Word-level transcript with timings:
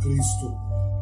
Cristo. 0.00 0.54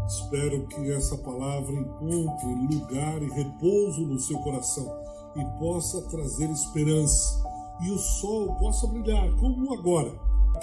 Espero 0.06 0.66
que 0.68 0.90
essa 0.92 1.16
palavra 1.18 1.74
encontre 1.74 2.54
lugar 2.70 3.22
e 3.22 3.30
repouso 3.30 4.06
no 4.06 4.20
seu 4.20 4.38
coração 4.38 4.86
e 5.34 5.44
possa 5.58 6.00
trazer 6.02 6.48
esperança 6.50 7.43
e 7.82 7.90
o 7.90 7.98
sol 7.98 8.54
possa 8.54 8.86
brilhar 8.86 9.30
como 9.36 9.72
agora. 9.74 10.12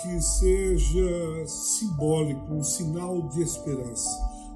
Que 0.01 0.21
seja 0.21 1.45
simbólico, 1.45 2.51
um 2.51 2.63
sinal 2.63 3.21
de 3.29 3.43
esperança. 3.43 4.09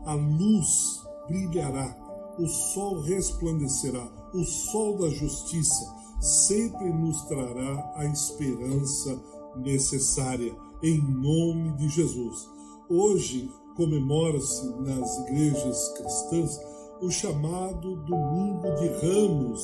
A 0.05 0.13
luz 0.13 1.03
brilhará, 1.27 1.95
o 2.39 2.47
sol 2.47 3.01
resplandecerá, 3.01 4.07
o 4.33 4.43
sol 4.43 4.97
da 4.97 5.09
justiça 5.09 5.95
sempre 6.19 6.91
nos 6.91 7.21
trará 7.23 7.91
a 7.95 8.05
esperança 8.05 9.19
necessária, 9.57 10.55
em 10.81 10.99
nome 11.01 11.73
de 11.73 11.89
Jesus. 11.89 12.49
Hoje 12.89 13.51
comemora-se 13.77 14.67
nas 14.81 15.19
igrejas 15.19 15.89
cristãs 15.89 16.59
o 16.99 17.11
chamado 17.11 17.95
Domingo 17.97 18.73
de 18.75 18.87
Ramos, 19.05 19.63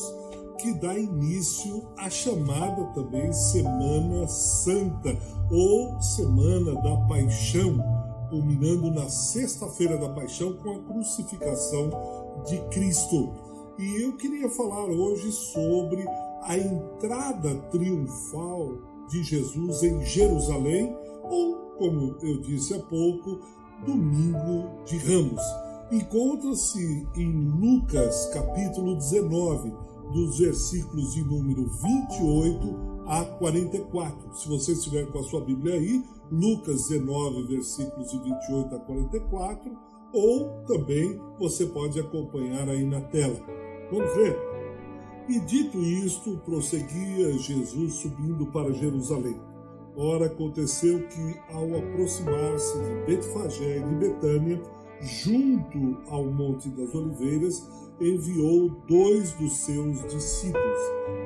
que 0.59 0.71
dá 0.75 0.97
início 0.97 1.83
à 1.97 2.09
chamada 2.11 2.85
também 2.93 3.33
Semana 3.33 4.27
Santa 4.27 5.17
ou 5.51 5.99
Semana 5.99 6.75
da 6.75 6.95
Paixão, 7.07 7.75
culminando 8.29 8.91
na 8.91 9.09
Sexta-feira 9.09 9.97
da 9.97 10.09
Paixão 10.09 10.53
com 10.57 10.75
a 10.75 10.79
crucificação 10.83 11.89
de 12.45 12.59
Cristo. 12.69 13.33
E 13.79 14.03
eu 14.03 14.15
queria 14.15 14.47
falar 14.47 14.85
hoje 14.85 15.31
sobre 15.31 16.05
a 16.43 16.55
entrada 16.55 17.55
triunfal 17.71 18.77
de 19.09 19.23
Jesus 19.23 19.81
em 19.81 20.05
Jerusalém, 20.05 20.95
ou, 21.23 21.55
como 21.77 22.15
eu 22.21 22.39
disse 22.41 22.75
há 22.75 22.79
pouco, 22.79 23.39
Domingo 23.85 24.83
de 24.85 24.97
Ramos. 24.97 25.41
Encontra-se 25.91 27.07
em 27.17 27.31
Lucas 27.31 28.29
capítulo 28.33 28.95
19, 28.95 29.73
dos 30.13 30.39
versículos 30.39 31.13
de 31.13 31.23
número 31.23 31.67
28 31.67 33.03
a 33.07 33.25
44. 33.25 34.35
Se 34.35 34.47
você 34.47 34.71
estiver 34.71 35.05
com 35.11 35.19
a 35.19 35.23
sua 35.23 35.41
Bíblia 35.41 35.75
aí, 35.75 36.03
Lucas 36.31 36.87
19, 36.87 37.43
versículos 37.47 38.09
de 38.09 38.19
28 38.19 38.75
a 38.75 38.79
44, 38.79 39.71
ou 40.13 40.63
também 40.65 41.19
você 41.37 41.65
pode 41.65 41.99
acompanhar 41.99 42.69
aí 42.69 42.85
na 42.85 43.01
tela. 43.01 43.39
Vamos 43.91 44.15
ver? 44.15 44.37
E 45.27 45.39
dito 45.41 45.77
isto, 45.79 46.37
prosseguia 46.45 47.37
Jesus 47.37 47.93
subindo 47.95 48.45
para 48.47 48.71
Jerusalém. 48.71 49.52
Ora, 49.95 50.25
aconteceu 50.25 51.07
que, 51.07 51.39
ao 51.53 51.77
aproximar-se 51.77 52.79
de 52.79 53.05
Betfagé 53.05 53.77
e 53.77 53.83
de 53.83 53.95
Betânia, 53.95 54.61
junto 55.01 55.97
ao 56.07 56.25
Monte 56.25 56.69
das 56.69 56.95
Oliveiras, 56.95 57.69
enviou 58.01 58.69
dois 58.87 59.33
dos 59.33 59.53
seus 59.57 60.01
discípulos, 60.11 60.79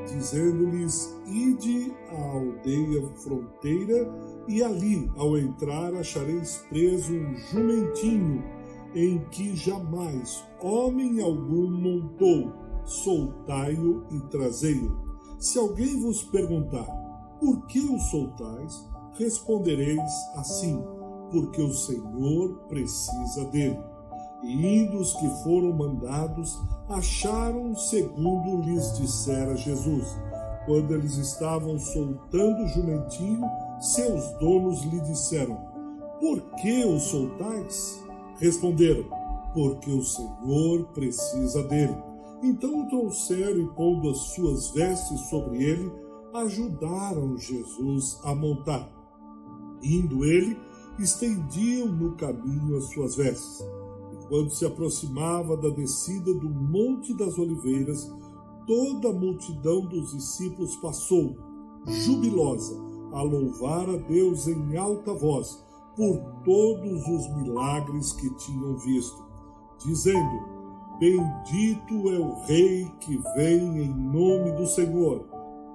dizendo-lhes: 0.08 1.16
Ide 1.28 1.94
à 2.12 2.22
aldeia 2.32 3.08
fronteira, 3.24 4.14
e 4.48 4.62
ali, 4.62 5.10
ao 5.16 5.38
entrar, 5.38 5.94
achareis 5.96 6.66
preso 6.70 7.14
um 7.14 7.36
jumentinho, 7.36 8.44
em 8.94 9.20
que 9.30 9.56
jamais 9.56 10.44
homem 10.62 11.22
algum 11.22 11.70
montou 11.70 12.52
soltai-o 12.84 14.04
e 14.12 14.20
trazei-o. 14.30 14.98
Se 15.38 15.60
alguém 15.60 16.00
vos 16.02 16.24
perguntar, 16.24 16.88
por 17.40 17.66
que 17.68 17.80
o 17.80 18.00
soltais? 18.00 18.88
Respondereis 19.14 20.12
assim, 20.36 20.84
porque 21.32 21.62
o 21.62 21.74
Senhor 21.74 22.66
precisa 22.68 23.46
dele. 23.46 23.80
E 24.44 24.84
indo 24.84 24.98
os 24.98 25.14
que 25.14 25.30
foram 25.44 25.74
mandados, 25.74 26.58
acharam 26.90 27.76
segundo 27.76 28.62
lhes 28.62 28.98
dissera 28.98 29.56
Jesus. 29.56 30.16
Quando 30.66 30.94
eles 30.94 31.16
estavam 31.18 31.80
soltando 31.80 32.64
o 32.64 32.68
jumentinho, 32.68 33.42
seus 33.80 34.32
donos 34.40 34.84
lhe 34.84 35.00
disseram: 35.02 35.58
Por 36.20 36.42
que 36.56 36.84
o 36.86 37.00
soltais? 37.00 38.04
Responderam: 38.40 39.06
Porque 39.54 39.90
o 39.90 40.04
Senhor 40.04 40.86
precisa 40.94 41.64
dele. 41.64 41.96
Então 42.44 42.82
o 42.82 42.88
trouxeram 42.88 43.60
e, 43.60 43.68
pondo 43.74 44.10
as 44.12 44.18
suas 44.18 44.70
vestes 44.72 45.20
sobre 45.22 45.64
ele, 45.64 45.92
ajudaram 46.34 47.38
Jesus 47.38 48.20
a 48.24 48.34
montar. 48.36 48.90
Indo 49.82 50.26
ele, 50.26 50.58
estendiam 51.00 51.88
no 51.88 52.16
caminho 52.16 52.78
as 52.78 52.86
suas 52.86 53.16
vestes. 53.16 53.64
E 54.14 54.28
quando 54.28 54.50
se 54.50 54.66
aproximava 54.66 55.56
da 55.56 55.70
descida 55.70 56.34
do 56.34 56.50
Monte 56.50 57.14
das 57.14 57.38
Oliveiras, 57.38 58.12
toda 58.66 59.10
a 59.10 59.14
multidão 59.14 59.82
dos 59.86 60.12
discípulos 60.12 60.76
passou, 60.78 61.36
jubilosa, 61.86 62.76
a 63.14 63.22
louvar 63.22 63.90
a 63.90 63.96
Deus 63.96 64.48
em 64.48 64.76
alta 64.76 65.14
voz 65.14 65.64
por 65.96 66.20
todos 66.44 67.08
os 67.08 67.36
milagres 67.36 68.12
que 68.14 68.30
tinham 68.36 68.78
visto, 68.78 69.26
dizendo: 69.84 70.58
Bendito 71.00 72.10
é 72.10 72.20
o 72.20 72.34
Rei 72.44 72.92
que 73.00 73.18
vem 73.36 73.84
em 73.84 73.94
nome 73.94 74.52
do 74.52 74.68
Senhor, 74.68 75.26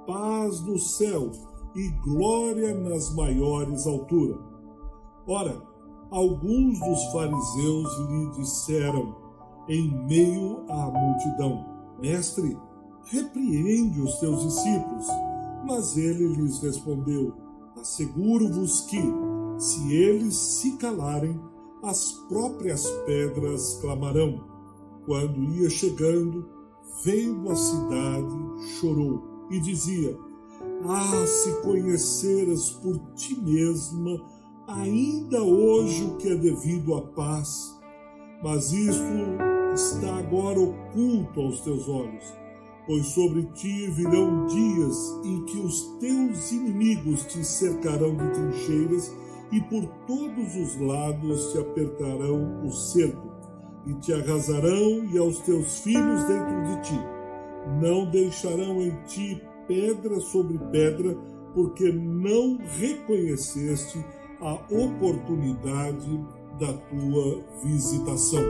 paz 0.07 0.61
no 0.61 0.79
céu 0.79 1.31
e 1.75 1.89
glória 2.05 2.75
nas 2.75 3.15
maiores 3.15 3.87
alturas. 3.87 4.39
Ora, 5.27 5.63
alguns 6.11 6.79
dos 6.81 7.05
fariseus 7.13 7.99
lhe 8.09 8.31
disseram, 8.37 9.17
em 9.69 9.89
meio 10.07 10.65
à 10.69 10.91
multidão: 10.91 11.65
Mestre, 12.01 12.57
repreende 13.05 14.01
os 14.01 14.19
teus 14.19 14.43
discípulos. 14.43 15.07
Mas 15.65 15.97
ele 15.97 16.29
lhes 16.29 16.59
respondeu: 16.59 17.33
Asseguro-vos 17.81 18.83
que, 18.83 19.03
se 19.59 19.93
eles 19.95 20.35
se 20.35 20.73
calarem, 20.77 21.41
as 21.83 22.13
próprias 22.29 22.87
pedras 23.07 23.79
clamarão. 23.81 24.45
Quando 25.07 25.43
ia 25.43 25.69
chegando, 25.69 26.49
veio 27.05 27.51
à 27.51 27.57
cidade, 27.57 28.37
chorou 28.79 29.32
e 29.53 29.61
dizia: 29.61 30.19
Ah, 30.89 31.27
se 31.27 31.53
conheceras 31.63 32.71
por 32.71 32.99
ti 33.15 33.39
mesma 33.39 34.21
ainda 34.67 35.43
hoje 35.43 36.05
o 36.05 36.17
que 36.17 36.29
é 36.29 36.35
devido 36.35 36.95
à 36.95 37.03
paz, 37.03 37.79
mas 38.43 38.73
isto 38.73 39.03
está 39.75 40.17
agora 40.17 40.59
oculto 40.59 41.41
aos 41.41 41.61
teus 41.61 41.89
olhos, 41.89 42.25
pois 42.87 43.07
sobre 43.09 43.45
ti 43.55 43.89
virão 43.89 44.47
dias 44.47 45.21
em 45.25 45.45
que 45.45 45.59
os 45.59 45.83
teus 46.01 46.51
inimigos 46.51 47.25
te 47.25 47.45
cercarão 47.45 48.17
de 48.17 48.31
trincheiras 48.31 49.15
e 49.51 49.61
por 49.61 49.87
todos 50.07 50.57
os 50.57 50.81
lados 50.81 51.53
te 51.53 51.59
apertarão 51.59 52.65
o 52.65 52.73
cerco 52.73 53.31
e 53.87 53.95
te 53.95 54.13
arrasarão 54.13 55.05
e 55.13 55.19
aos 55.19 55.39
teus 55.41 55.81
filhos 55.81 56.23
dentro 56.25 56.63
de 56.65 56.83
ti. 56.89 57.22
Não 57.81 58.11
deixarão 58.11 58.81
em 58.83 58.91
ti 59.07 59.43
pedra 59.67 60.21
sobre 60.21 60.59
pedra, 60.71 61.17
porque 61.55 61.93
não 61.93 62.59
reconheceste 62.59 64.05
a 64.41 64.55
oportunidade 64.55 66.21
da 66.59 66.73
tua 66.73 67.43
visitação. 67.63 68.43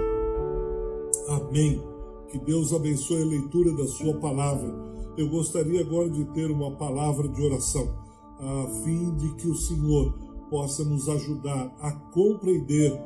Amém. 1.28 1.82
Que 2.28 2.38
Deus 2.38 2.72
abençoe 2.72 3.22
a 3.22 3.26
leitura 3.26 3.72
da 3.72 3.86
sua 3.86 4.18
palavra. 4.18 4.72
Eu 5.16 5.28
gostaria 5.28 5.82
agora 5.82 6.08
de 6.08 6.24
ter 6.26 6.50
uma 6.50 6.70
palavra 6.72 7.28
de 7.28 7.42
oração, 7.44 7.94
a 8.38 8.66
fim 8.82 9.14
de 9.16 9.34
que 9.34 9.46
o 9.46 9.54
Senhor 9.54 10.18
possa 10.48 10.82
nos 10.84 11.08
ajudar 11.08 11.74
a 11.80 11.92
compreender 11.92 12.98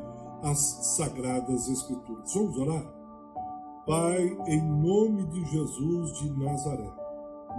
as 0.42 0.96
Sagradas 0.96 1.68
Escrituras. 1.68 2.32
Vamos 2.32 2.56
orar? 2.56 2.95
Pai, 3.86 4.36
em 4.48 4.60
nome 4.60 5.22
de 5.26 5.44
Jesus 5.44 6.18
de 6.18 6.28
Nazaré, 6.32 6.90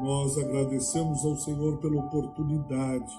nós 0.04 0.38
agradecemos 0.38 1.24
ao 1.24 1.38
Senhor 1.38 1.78
pela 1.78 2.02
oportunidade 2.02 3.18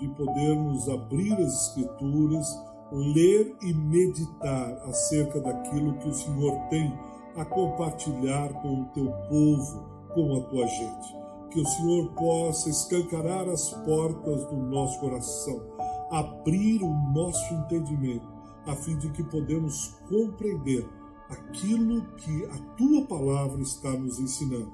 de 0.00 0.08
podermos 0.08 0.88
abrir 0.88 1.32
as 1.34 1.68
Escrituras, 1.68 2.48
ler 2.90 3.56
e 3.62 3.72
meditar 3.72 4.72
acerca 4.88 5.40
daquilo 5.40 5.96
que 5.98 6.08
o 6.08 6.12
Senhor 6.12 6.58
tem 6.70 6.92
a 7.36 7.44
compartilhar 7.44 8.52
com 8.60 8.82
o 8.82 8.86
teu 8.86 9.12
povo, 9.28 9.84
com 10.12 10.36
a 10.36 10.40
tua 10.48 10.66
gente. 10.66 11.16
Que 11.52 11.60
o 11.60 11.66
Senhor 11.68 12.12
possa 12.14 12.68
escancarar 12.68 13.48
as 13.48 13.70
portas 13.84 14.44
do 14.46 14.56
nosso 14.56 14.98
coração, 14.98 15.62
abrir 16.10 16.82
o 16.82 17.12
nosso 17.14 17.54
entendimento 17.54 18.26
a 18.66 18.74
fim 18.74 18.98
de 18.98 19.08
que 19.10 19.22
podemos 19.22 19.94
compreender 20.08 20.99
aquilo 21.30 22.02
que 22.16 22.44
a 22.46 22.58
tua 22.76 23.06
palavra 23.06 23.62
está 23.62 23.92
nos 23.92 24.18
ensinando. 24.18 24.72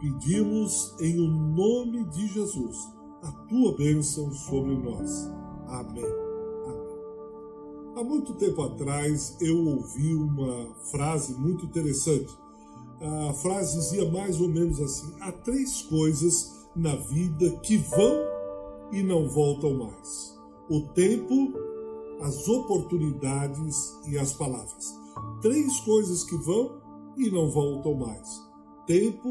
Pedimos 0.00 0.94
em 1.00 1.20
o 1.20 1.28
nome 1.28 2.04
de 2.10 2.26
Jesus 2.26 2.76
a 3.22 3.30
tua 3.48 3.76
bênção 3.76 4.32
sobre 4.32 4.76
nós. 4.76 5.30
Amém. 5.68 6.04
Amém. 6.04 6.92
Há 7.96 8.02
muito 8.02 8.34
tempo 8.34 8.62
atrás 8.62 9.36
eu 9.40 9.56
ouvi 9.64 10.14
uma 10.14 10.74
frase 10.90 11.34
muito 11.34 11.66
interessante. 11.66 12.36
A 13.00 13.32
frase 13.34 13.78
dizia 13.78 14.10
mais 14.10 14.40
ou 14.40 14.48
menos 14.48 14.80
assim: 14.80 15.14
há 15.20 15.30
três 15.30 15.82
coisas 15.82 16.68
na 16.74 16.96
vida 16.96 17.50
que 17.58 17.76
vão 17.76 18.18
e 18.90 19.02
não 19.02 19.28
voltam 19.28 19.74
mais: 19.74 20.36
o 20.68 20.80
tempo, 20.94 21.52
as 22.22 22.48
oportunidades 22.48 24.00
e 24.08 24.18
as 24.18 24.32
palavras. 24.32 25.01
Três 25.40 25.80
coisas 25.80 26.24
que 26.24 26.36
vão 26.36 26.80
e 27.16 27.30
não 27.30 27.50
voltam 27.50 27.94
mais: 27.94 28.42
tempo, 28.86 29.28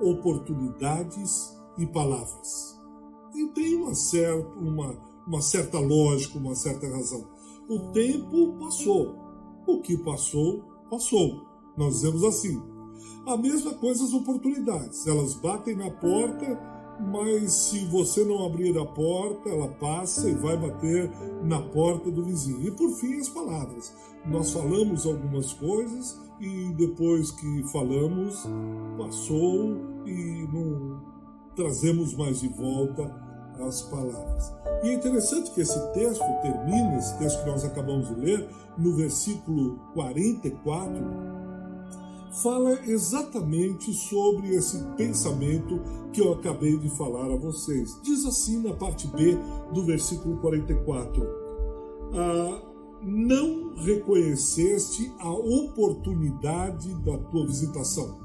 oportunidades 0.00 1.56
e 1.78 1.86
palavras. 1.86 2.78
E 3.34 3.46
tem 3.48 3.76
uma 3.76 3.94
certa, 3.94 4.58
uma, 4.58 4.96
uma 5.26 5.40
certa 5.40 5.78
lógica, 5.78 6.38
uma 6.38 6.54
certa 6.54 6.88
razão. 6.88 7.28
O 7.68 7.92
tempo 7.92 8.56
passou. 8.58 9.16
O 9.66 9.80
que 9.80 9.96
passou, 9.98 10.64
passou. 10.90 11.46
Nós 11.76 11.96
dizemos 11.96 12.24
assim. 12.24 12.60
A 13.26 13.36
mesma 13.36 13.74
coisa 13.74 14.04
as 14.04 14.12
oportunidades. 14.12 15.06
Elas 15.06 15.34
batem 15.34 15.76
na 15.76 15.90
porta 15.90 16.79
mas 17.00 17.52
se 17.52 17.84
você 17.86 18.24
não 18.24 18.44
abrir 18.44 18.76
a 18.78 18.84
porta, 18.84 19.48
ela 19.48 19.68
passa 19.68 20.28
e 20.28 20.34
vai 20.34 20.56
bater 20.56 21.10
na 21.42 21.60
porta 21.60 22.10
do 22.10 22.24
vizinho. 22.24 22.66
E 22.66 22.70
por 22.70 22.90
fim, 22.92 23.18
as 23.18 23.28
palavras. 23.28 23.92
Nós 24.26 24.52
falamos 24.52 25.06
algumas 25.06 25.52
coisas 25.52 26.18
e 26.40 26.72
depois 26.76 27.30
que 27.30 27.62
falamos, 27.72 28.44
passou 28.98 29.76
e 30.06 30.48
não 30.52 31.00
trazemos 31.54 32.14
mais 32.14 32.40
de 32.40 32.48
volta 32.48 33.30
as 33.66 33.82
palavras. 33.82 34.52
E 34.82 34.88
é 34.88 34.94
interessante 34.94 35.50
que 35.50 35.60
esse 35.60 35.78
texto 35.92 36.24
termina, 36.42 36.96
esse 36.96 37.18
texto 37.18 37.42
que 37.42 37.50
nós 37.50 37.64
acabamos 37.64 38.08
de 38.08 38.14
ler, 38.14 38.48
no 38.78 38.96
versículo 38.96 39.78
44 39.92 41.39
fala 42.30 42.78
exatamente 42.86 43.92
sobre 43.92 44.54
esse 44.54 44.78
pensamento 44.96 45.80
que 46.12 46.20
eu 46.20 46.32
acabei 46.32 46.76
de 46.78 46.88
falar 46.90 47.32
a 47.32 47.36
vocês. 47.36 47.98
Diz 48.02 48.24
assim 48.24 48.62
na 48.62 48.74
parte 48.74 49.06
B 49.08 49.36
do 49.72 49.84
versículo 49.84 50.38
44: 50.38 51.22
ah, 52.14 52.62
Não 53.02 53.74
reconheceste 53.74 55.12
a 55.18 55.30
oportunidade 55.30 56.94
da 57.04 57.18
tua 57.18 57.46
visitação. 57.46 58.18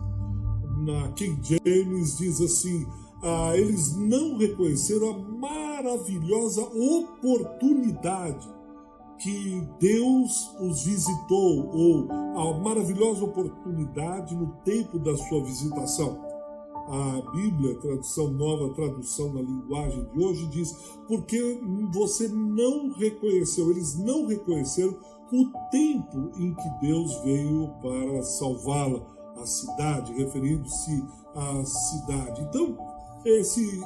Na 0.77 1.11
King 1.13 1.39
James 1.41 2.17
diz 2.17 2.41
assim: 2.41 2.85
ah, 3.21 3.57
eles 3.57 3.95
não 3.95 4.37
reconheceram 4.37 5.09
a 5.09 5.17
maravilhosa 5.17 6.61
oportunidade 6.61 8.54
que 9.17 9.67
Deus 9.79 10.55
os 10.59 10.83
visitou, 10.83 11.69
ou 11.73 12.11
a 12.11 12.59
maravilhosa 12.59 13.23
oportunidade 13.23 14.35
no 14.35 14.47
tempo 14.63 14.99
da 14.99 15.15
sua 15.15 15.43
visitação. 15.43 16.23
A 16.87 17.31
Bíblia, 17.31 17.79
tradução 17.79 18.27
nova, 18.29 18.73
tradução 18.73 19.33
na 19.33 19.41
linguagem 19.41 20.05
de 20.05 20.23
hoje, 20.23 20.45
diz: 20.47 20.71
porque 21.07 21.59
você 21.91 22.27
não 22.27 22.91
reconheceu, 22.91 23.71
eles 23.71 23.97
não 23.97 24.27
reconheceram 24.27 24.95
o 25.31 25.69
tempo 25.71 26.31
em 26.37 26.53
que 26.53 26.69
Deus 26.81 27.15
veio 27.23 27.69
para 27.81 28.21
salvá-la, 28.21 29.01
a 29.37 29.45
cidade, 29.45 30.13
referindo-se 30.13 31.03
à 31.33 31.65
cidade. 31.65 32.41
Então, 32.43 32.77
esse, 33.25 33.81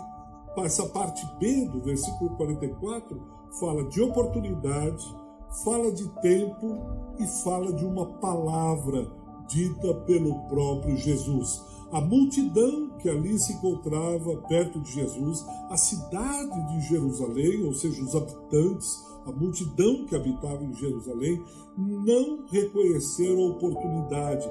essa 0.57 0.85
parte 0.89 1.25
B 1.39 1.65
do 1.69 1.79
versículo 1.79 2.31
44 2.35 3.38
fala 3.59 3.83
de 3.85 4.01
oportunidade, 4.01 5.15
fala 5.63 5.91
de 5.91 6.07
tempo 6.21 6.77
e 7.19 7.25
fala 7.43 7.73
de 7.73 7.85
uma 7.85 8.05
palavra 8.05 9.07
dita 9.47 9.93
pelo 10.05 10.35
próprio 10.47 10.95
Jesus. 10.95 11.63
A 11.91 11.99
multidão 11.99 12.89
que 12.99 13.09
ali 13.09 13.39
se 13.39 13.53
encontrava 13.53 14.37
perto 14.47 14.79
de 14.79 14.91
Jesus, 14.91 15.43
a 15.69 15.75
cidade 15.75 16.67
de 16.67 16.81
Jerusalém, 16.87 17.65
ou 17.65 17.73
seja, 17.73 18.03
os 18.03 18.15
habitantes, 18.15 19.08
a 19.25 19.31
multidão 19.31 20.05
que 20.05 20.15
habitava 20.15 20.63
em 20.63 20.73
Jerusalém, 20.73 21.43
não 21.77 22.45
reconheceram 22.47 23.41
a 23.41 23.49
oportunidade, 23.51 24.49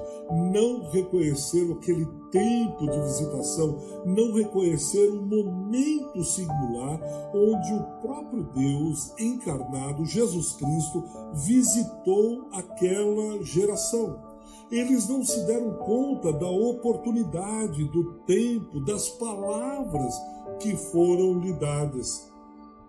não 0.51 0.89
reconheceram 0.89 1.73
aquele 1.73 2.05
tempo 2.31 2.89
de 2.89 2.99
visitação, 3.01 3.77
não 4.05 4.33
reconheceram 4.33 5.15
o 5.15 5.25
momento 5.25 6.23
singular 6.23 6.99
onde 7.33 7.73
o 7.73 7.83
próprio 8.01 8.43
Deus 8.55 9.13
encarnado, 9.19 10.05
Jesus 10.05 10.53
Cristo, 10.53 11.03
visitou 11.33 12.47
aquela 12.51 13.43
geração 13.43 14.29
eles 14.71 15.07
não 15.09 15.23
se 15.23 15.47
deram 15.47 15.73
conta 15.77 16.31
da 16.31 16.47
oportunidade, 16.47 17.85
do 17.85 18.13
tempo, 18.19 18.79
das 18.79 19.09
palavras 19.09 20.13
que 20.59 20.75
foram 20.75 21.39
lhe 21.39 21.53
dadas. 21.53 22.31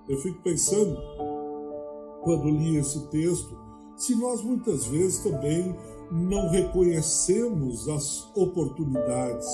Eu 0.06 0.18
fico 0.18 0.42
pensando, 0.42 0.98
quando 2.22 2.49
li 2.49 2.76
esse 2.76 3.08
texto, 3.08 3.56
se 3.96 4.14
nós 4.14 4.43
muitas 4.43 4.87
vezes 4.87 5.22
também 5.22 5.76
não 6.11 6.50
reconhecemos 6.50 7.88
as 7.88 8.31
oportunidades, 8.34 9.49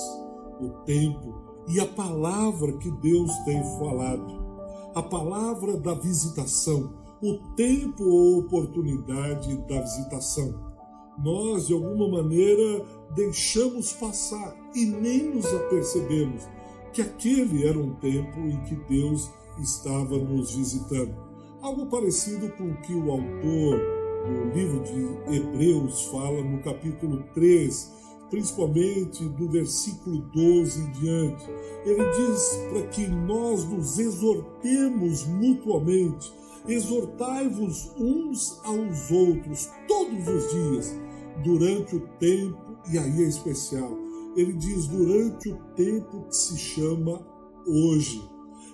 o 0.61 0.71
tempo 0.85 1.35
e 1.69 1.81
a 1.81 1.87
palavra 1.87 2.73
que 2.79 2.91
Deus 2.91 3.31
tem 3.45 3.63
falado, 3.79 4.47
a 4.95 5.03
palavra 5.03 5.77
da 5.77 5.95
visitação, 5.95 6.95
o 7.23 7.55
tempo 7.55 8.05
ou 8.05 8.39
oportunidade 8.39 9.57
da 9.69 9.81
visitação 9.81 10.77
nós 11.19 11.67
de 11.67 11.73
alguma 11.73 12.09
maneira 12.09 12.85
deixamos 13.15 13.93
passar 13.93 14.55
e 14.75 14.85
nem 14.85 15.35
nos 15.35 15.47
apercebemos 15.47 16.47
que 16.93 17.01
aquele 17.01 17.67
era 17.67 17.79
um 17.79 17.95
tempo 17.95 18.39
em 18.41 18.61
que 18.65 18.75
Deus 18.89 19.31
estava 19.59 20.19
nos 20.19 20.55
visitando. 20.55 21.26
Algo 21.67 21.87
parecido 21.87 22.49
com 22.51 22.71
o 22.71 22.77
que 22.77 22.95
o 22.95 23.11
autor 23.11 23.81
do 24.25 24.55
livro 24.55 24.85
de 24.85 25.37
Hebreus 25.37 26.05
fala 26.05 26.41
no 26.41 26.63
capítulo 26.63 27.25
3, 27.35 27.93
principalmente 28.31 29.25
do 29.31 29.51
versículo 29.51 30.19
12 30.33 30.81
em 30.81 30.93
diante. 30.93 31.45
Ele 31.85 32.05
diz 32.13 32.61
para 32.71 32.87
que 32.87 33.09
nós 33.09 33.65
nos 33.65 33.99
exortemos 33.99 35.27
mutuamente, 35.27 36.33
exortai-vos 36.69 37.91
uns 37.99 38.61
aos 38.63 39.11
outros 39.11 39.69
todos 39.89 40.29
os 40.29 40.53
dias 40.53 40.97
durante 41.43 41.97
o 41.97 42.01
tempo, 42.21 42.79
e 42.93 42.97
aí 42.97 43.25
é 43.25 43.27
especial, 43.27 43.91
ele 44.37 44.53
diz 44.53 44.87
durante 44.87 45.51
o 45.51 45.57
tempo 45.75 46.29
que 46.29 46.37
se 46.37 46.57
chama 46.57 47.27
hoje. 47.67 48.23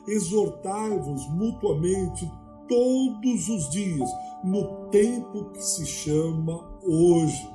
Exortai-vos 0.07 1.26
mutuamente 1.31 2.31
todos 2.73 3.50
os 3.50 3.69
dias, 3.69 4.09
no 4.43 4.88
tempo 4.88 5.45
que 5.52 5.62
se 5.62 5.85
chama 5.85 6.59
hoje. 6.83 7.47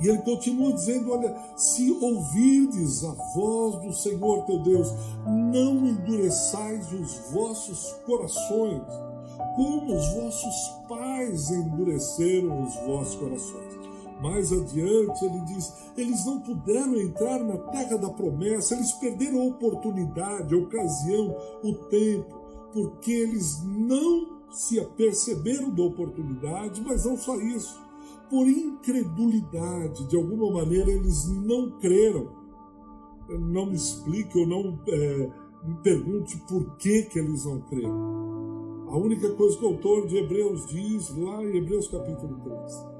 E 0.00 0.08
ele 0.08 0.18
continua 0.18 0.72
dizendo: 0.72 1.12
Olha, 1.12 1.32
se 1.56 1.92
ouvirdes 1.92 3.04
a 3.04 3.12
voz 3.32 3.76
do 3.84 3.92
Senhor 3.92 4.44
teu 4.44 4.58
Deus, 4.58 4.92
não 5.24 5.86
endureçais 5.86 6.92
os 6.92 7.30
vossos 7.30 7.92
corações, 8.04 8.82
como 9.54 9.96
os 9.96 10.14
vossos 10.14 10.54
pais 10.88 11.48
endureceram 11.52 12.64
os 12.64 12.74
vossos 12.86 13.14
corações. 13.14 13.76
Mais 14.20 14.52
adiante, 14.52 15.24
ele 15.24 15.40
diz: 15.42 15.72
eles 15.96 16.26
não 16.26 16.40
puderam 16.40 16.96
entrar 16.96 17.38
na 17.38 17.56
terra 17.56 17.96
da 17.96 18.10
promessa, 18.10 18.74
eles 18.74 18.90
perderam 18.92 19.42
a 19.42 19.44
oportunidade, 19.44 20.54
a 20.54 20.58
ocasião, 20.58 21.36
o 21.62 21.72
tempo, 21.88 22.34
porque 22.72 23.12
eles 23.12 23.62
não 23.64 24.35
se 24.56 24.80
aperceberam 24.80 25.70
da 25.70 25.82
oportunidade, 25.82 26.82
mas 26.82 27.04
não 27.04 27.16
só 27.16 27.36
isso. 27.36 27.78
Por 28.30 28.48
incredulidade, 28.48 30.08
de 30.08 30.16
alguma 30.16 30.50
maneira, 30.50 30.90
eles 30.90 31.28
não 31.28 31.78
creram. 31.78 32.30
Não 33.28 33.66
me 33.66 33.76
explique 33.76 34.38
ou 34.38 34.46
não 34.46 34.80
é, 34.88 35.30
me 35.62 35.74
pergunte 35.82 36.38
por 36.48 36.76
que, 36.76 37.02
que 37.02 37.18
eles 37.18 37.44
não 37.44 37.60
creram. 37.60 38.86
A 38.88 38.96
única 38.96 39.30
coisa 39.34 39.58
que 39.58 39.64
o 39.64 39.68
autor 39.68 40.06
de 40.06 40.16
Hebreus 40.16 40.66
diz 40.66 41.14
lá 41.16 41.44
em 41.44 41.56
Hebreus 41.56 41.88
capítulo 41.88 42.40
3 42.40 42.96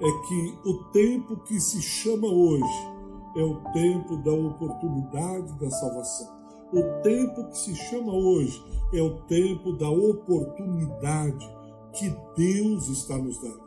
é 0.00 0.28
que 0.28 0.58
o 0.68 0.84
tempo 0.90 1.36
que 1.44 1.60
se 1.60 1.80
chama 1.80 2.26
hoje 2.26 2.96
é 3.36 3.44
o 3.44 3.60
tempo 3.72 4.16
da 4.16 4.32
oportunidade 4.32 5.52
da 5.58 5.70
salvação. 5.70 6.35
O 6.72 6.82
tempo 7.02 7.44
que 7.48 7.58
se 7.58 7.74
chama 7.74 8.12
hoje 8.12 8.62
é 8.92 9.00
o 9.00 9.18
tempo 9.22 9.72
da 9.72 9.88
oportunidade 9.88 11.48
que 11.92 12.14
Deus 12.36 12.88
está 12.88 13.16
nos 13.16 13.38
dando. 13.38 13.66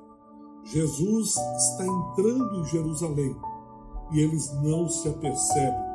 Jesus 0.66 1.30
está 1.30 1.86
entrando 1.86 2.60
em 2.60 2.66
Jerusalém 2.66 3.36
e 4.12 4.20
eles 4.20 4.54
não 4.62 4.88
se 4.90 5.08
apercebem. 5.08 5.90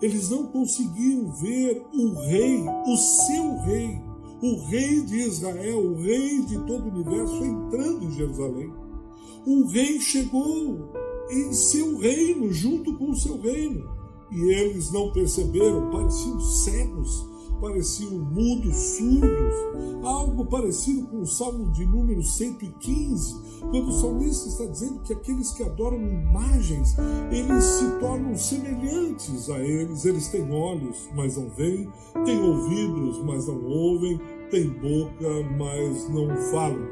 Eles 0.00 0.30
não 0.30 0.46
conseguiam 0.46 1.30
ver 1.32 1.86
o 1.92 2.14
rei, 2.20 2.64
o 2.86 2.96
seu 2.96 3.58
rei, 3.60 4.00
o 4.40 4.64
rei 4.66 5.00
de 5.02 5.16
Israel, 5.16 5.78
o 5.78 5.96
rei 5.96 6.42
de 6.42 6.58
todo 6.66 6.84
o 6.84 6.90
universo, 6.90 7.44
entrando 7.44 8.04
em 8.04 8.12
Jerusalém. 8.12 8.72
O 9.46 9.66
rei 9.66 10.00
chegou 10.00 10.92
em 11.30 11.52
seu 11.52 11.98
reino, 11.98 12.52
junto 12.52 12.96
com 12.96 13.10
o 13.10 13.16
seu 13.16 13.40
reino. 13.40 13.93
E 14.34 14.52
eles 14.52 14.90
não 14.90 15.12
perceberam, 15.12 15.90
pareciam 15.90 16.40
cegos, 16.40 17.24
pareciam 17.60 18.18
mudos, 18.18 18.76
surdos, 18.76 19.54
algo 20.02 20.44
parecido 20.46 21.06
com 21.06 21.20
o 21.20 21.26
Salmo 21.26 21.70
de 21.70 21.86
número 21.86 22.20
115, 22.20 23.60
quando 23.60 23.88
o 23.88 23.92
salmista 23.92 24.48
está 24.48 24.66
dizendo 24.66 25.00
que 25.02 25.12
aqueles 25.12 25.52
que 25.52 25.62
adoram 25.62 25.98
imagens, 25.98 26.96
eles 27.30 27.64
se 27.64 27.88
tornam 28.00 28.36
semelhantes 28.36 29.48
a 29.48 29.60
eles, 29.60 30.04
eles 30.04 30.26
têm 30.26 30.50
olhos, 30.50 31.08
mas 31.14 31.36
não 31.36 31.48
veem, 31.50 31.88
têm 32.24 32.42
ouvidos, 32.42 33.24
mas 33.24 33.46
não 33.46 33.64
ouvem, 33.64 34.20
têm 34.50 34.68
boca, 34.68 35.28
mas 35.56 36.08
não 36.08 36.36
falam. 36.50 36.88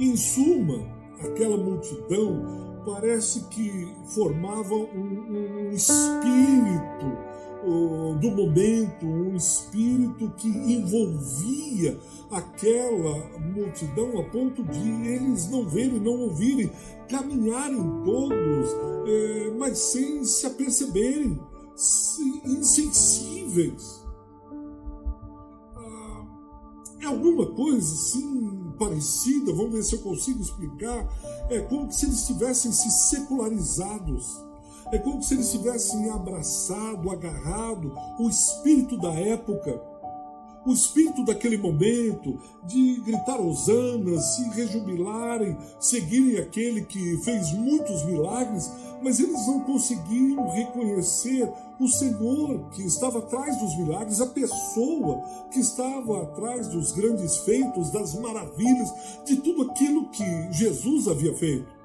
Em 0.00 0.16
suma, 0.16 0.80
aquela 1.20 1.56
multidão 1.56 2.77
parece 2.84 3.40
que 3.48 3.94
formava 4.14 4.74
um, 4.74 5.68
um 5.68 5.70
espírito 5.70 7.28
do 8.20 8.30
momento, 8.30 9.06
um 9.06 9.34
espírito 9.34 10.30
que 10.36 10.48
envolvia 10.48 11.98
aquela 12.30 13.38
multidão 13.40 14.18
a 14.18 14.24
ponto 14.24 14.62
de 14.62 15.08
eles 15.08 15.50
não 15.50 15.68
verem, 15.68 16.00
não 16.00 16.20
ouvirem, 16.20 16.70
caminharem 17.08 17.82
todos, 18.04 18.68
é, 19.06 19.50
mas 19.58 19.78
sem 19.78 20.24
se 20.24 20.46
aperceberem, 20.46 21.40
insensíveis. 22.44 24.04
Ah, 25.76 26.26
é 27.02 27.06
alguma 27.06 27.46
coisa 27.46 27.92
assim 27.94 28.57
parecida, 28.78 29.52
vamos 29.52 29.72
ver 29.72 29.82
se 29.82 29.96
eu 29.96 30.00
consigo 30.00 30.40
explicar. 30.40 31.06
É 31.50 31.60
como 31.60 31.90
se 31.92 32.06
eles 32.06 32.26
tivessem 32.26 32.72
se 32.72 32.90
secularizados 32.90 34.48
é 34.90 34.98
como 34.98 35.22
se 35.22 35.34
eles 35.34 35.50
tivessem 35.50 36.10
abraçado, 36.10 37.10
agarrado 37.10 37.92
o 38.18 38.28
espírito 38.28 38.96
da 38.96 39.12
época, 39.12 39.80
o 40.66 40.72
espírito 40.72 41.24
daquele 41.24 41.56
momento, 41.56 42.38
de 42.64 43.00
gritar 43.00 43.40
hosanas, 43.40 44.36
se 44.36 44.48
rejubilarem, 44.50 45.56
seguirem 45.80 46.38
aquele 46.38 46.82
que 46.82 47.16
fez 47.18 47.52
muitos 47.52 48.04
milagres, 48.04 48.70
mas 49.02 49.20
eles 49.20 49.46
não 49.46 49.60
conseguiram 49.60 50.50
reconhecer 50.50 51.50
o 51.80 51.86
Senhor 51.88 52.68
que 52.70 52.82
estava 52.82 53.18
atrás 53.18 53.56
dos 53.58 53.76
milagres, 53.76 54.20
a 54.20 54.26
pessoa 54.26 55.22
que 55.50 55.60
estava 55.60 56.22
atrás 56.22 56.68
dos 56.68 56.92
grandes 56.92 57.38
feitos, 57.38 57.90
das 57.90 58.14
maravilhas, 58.14 58.92
de 59.24 59.36
tudo 59.36 59.70
aquilo 59.70 60.08
que 60.10 60.52
Jesus 60.52 61.06
havia 61.06 61.34
feito. 61.34 61.78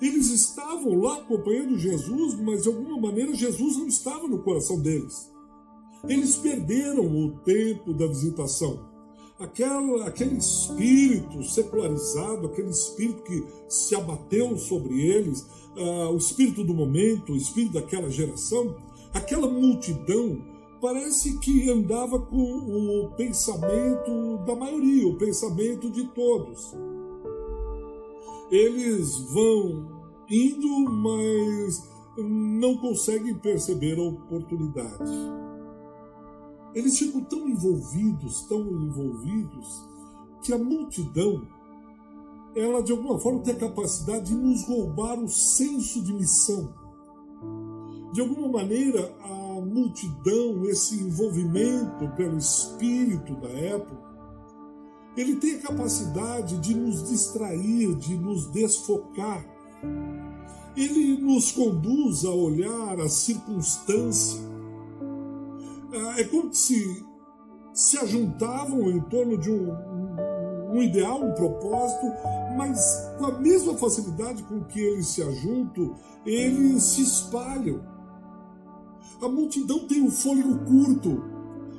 Eles 0.00 0.28
estavam 0.30 0.94
lá 1.00 1.18
acompanhando 1.18 1.78
Jesus, 1.78 2.34
mas 2.40 2.62
de 2.62 2.68
alguma 2.68 3.00
maneira 3.00 3.34
Jesus 3.34 3.76
não 3.76 3.86
estava 3.86 4.28
no 4.28 4.42
coração 4.42 4.80
deles. 4.80 5.33
Eles 6.08 6.36
perderam 6.36 7.06
o 7.06 7.30
tempo 7.38 7.92
da 7.92 8.06
visitação. 8.06 8.92
Aquela, 9.38 10.06
aquele 10.06 10.36
espírito 10.36 11.42
secularizado, 11.42 12.46
aquele 12.46 12.70
espírito 12.70 13.22
que 13.22 13.44
se 13.68 13.94
abateu 13.94 14.56
sobre 14.56 15.00
eles, 15.00 15.46
uh, 15.76 16.12
o 16.12 16.16
espírito 16.16 16.62
do 16.62 16.74
momento, 16.74 17.32
o 17.32 17.36
espírito 17.36 17.74
daquela 17.74 18.08
geração, 18.10 18.76
aquela 19.12 19.48
multidão 19.48 20.40
parece 20.80 21.38
que 21.38 21.70
andava 21.70 22.20
com 22.20 22.36
o 22.36 23.10
pensamento 23.16 24.44
da 24.46 24.54
maioria, 24.54 25.08
o 25.08 25.16
pensamento 25.16 25.90
de 25.90 26.04
todos. 26.08 26.74
Eles 28.50 29.18
vão 29.32 29.88
indo, 30.30 30.90
mas 30.90 31.88
não 32.18 32.76
conseguem 32.76 33.34
perceber 33.34 33.98
a 33.98 34.02
oportunidade. 34.02 35.10
Eles 36.74 36.98
ficam 36.98 37.22
tão 37.22 37.48
envolvidos, 37.48 38.42
tão 38.42 38.60
envolvidos, 38.60 39.88
que 40.42 40.52
a 40.52 40.58
multidão, 40.58 41.46
ela 42.54 42.82
de 42.82 42.92
alguma 42.92 43.18
forma 43.18 43.40
tem 43.40 43.54
a 43.54 43.58
capacidade 43.58 44.26
de 44.26 44.34
nos 44.34 44.64
roubar 44.66 45.18
o 45.18 45.28
senso 45.28 46.02
de 46.02 46.12
missão. 46.12 46.74
De 48.12 48.20
alguma 48.20 48.48
maneira, 48.48 49.14
a 49.22 49.60
multidão, 49.60 50.64
esse 50.66 50.96
envolvimento 50.96 52.08
pelo 52.16 52.38
espírito 52.38 53.34
da 53.36 53.48
época, 53.48 54.14
ele 55.16 55.36
tem 55.36 55.56
a 55.56 55.62
capacidade 55.62 56.58
de 56.58 56.74
nos 56.74 57.08
distrair, 57.08 57.94
de 57.96 58.16
nos 58.16 58.50
desfocar 58.50 59.44
ele 60.76 61.16
nos 61.18 61.52
conduz 61.52 62.24
a 62.24 62.30
olhar 62.30 62.98
a 63.00 63.08
circunstância. 63.08 64.40
Ah, 65.96 66.20
é 66.20 66.24
como 66.24 66.52
se 66.52 67.04
se 67.74 67.98
ajuntavam 67.98 68.88
em 68.88 69.00
torno 69.00 69.36
de 69.36 69.50
um, 69.50 69.72
um, 70.72 70.80
ideal, 70.80 71.20
um 71.20 71.34
propósito, 71.34 72.06
mas 72.56 73.12
com 73.18 73.26
a 73.26 73.38
mesma 73.40 73.74
facilidade 73.76 74.44
com 74.44 74.62
que 74.64 74.80
eles 74.80 75.08
se 75.08 75.22
ajuntam, 75.22 75.96
eles 76.24 76.84
se 76.84 77.02
espalham. 77.02 77.82
A 79.20 79.28
multidão 79.28 79.88
tem 79.88 80.02
um 80.02 80.10
fôlego 80.10 80.64
curto. 80.64 81.22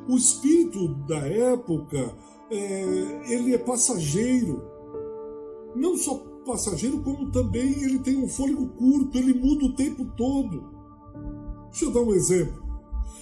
O 0.07 0.17
espírito 0.17 0.89
da 1.07 1.19
época, 1.19 2.13
é, 2.51 3.21
ele 3.29 3.55
é 3.55 3.57
passageiro. 3.57 4.61
Não 5.75 5.97
só 5.97 6.15
passageiro, 6.45 7.01
como 7.01 7.31
também 7.31 7.71
ele 7.83 7.99
tem 7.99 8.17
um 8.17 8.27
fôlego 8.27 8.67
curto, 8.67 9.17
ele 9.17 9.33
muda 9.33 9.65
o 9.65 9.75
tempo 9.75 10.05
todo. 10.17 10.75
Deixa 11.69 11.85
eu 11.85 11.91
dar 11.91 12.01
um 12.01 12.13
exemplo. 12.13 12.64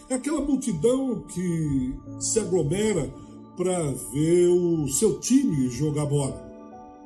É 0.10 0.16
aquela 0.16 0.42
multidão 0.42 1.22
que 1.22 1.94
se 2.20 2.40
aglomera 2.40 3.14
para 3.56 3.92
ver 4.12 4.48
o 4.48 4.88
seu 4.88 5.20
time 5.20 5.70
jogar 5.70 6.06
bola, 6.06 6.52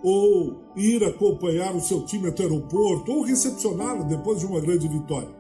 ou 0.04 0.62
ir 0.76 1.04
acompanhar 1.04 1.76
o 1.76 1.82
seu 1.82 2.06
time 2.06 2.30
até 2.30 2.44
o 2.44 2.46
aeroporto, 2.48 3.12
ou 3.12 3.24
recepcioná-lo 3.24 4.06
depois 4.06 4.40
de 4.40 4.46
uma 4.46 4.62
grande 4.62 4.88
vitória. 4.88 5.36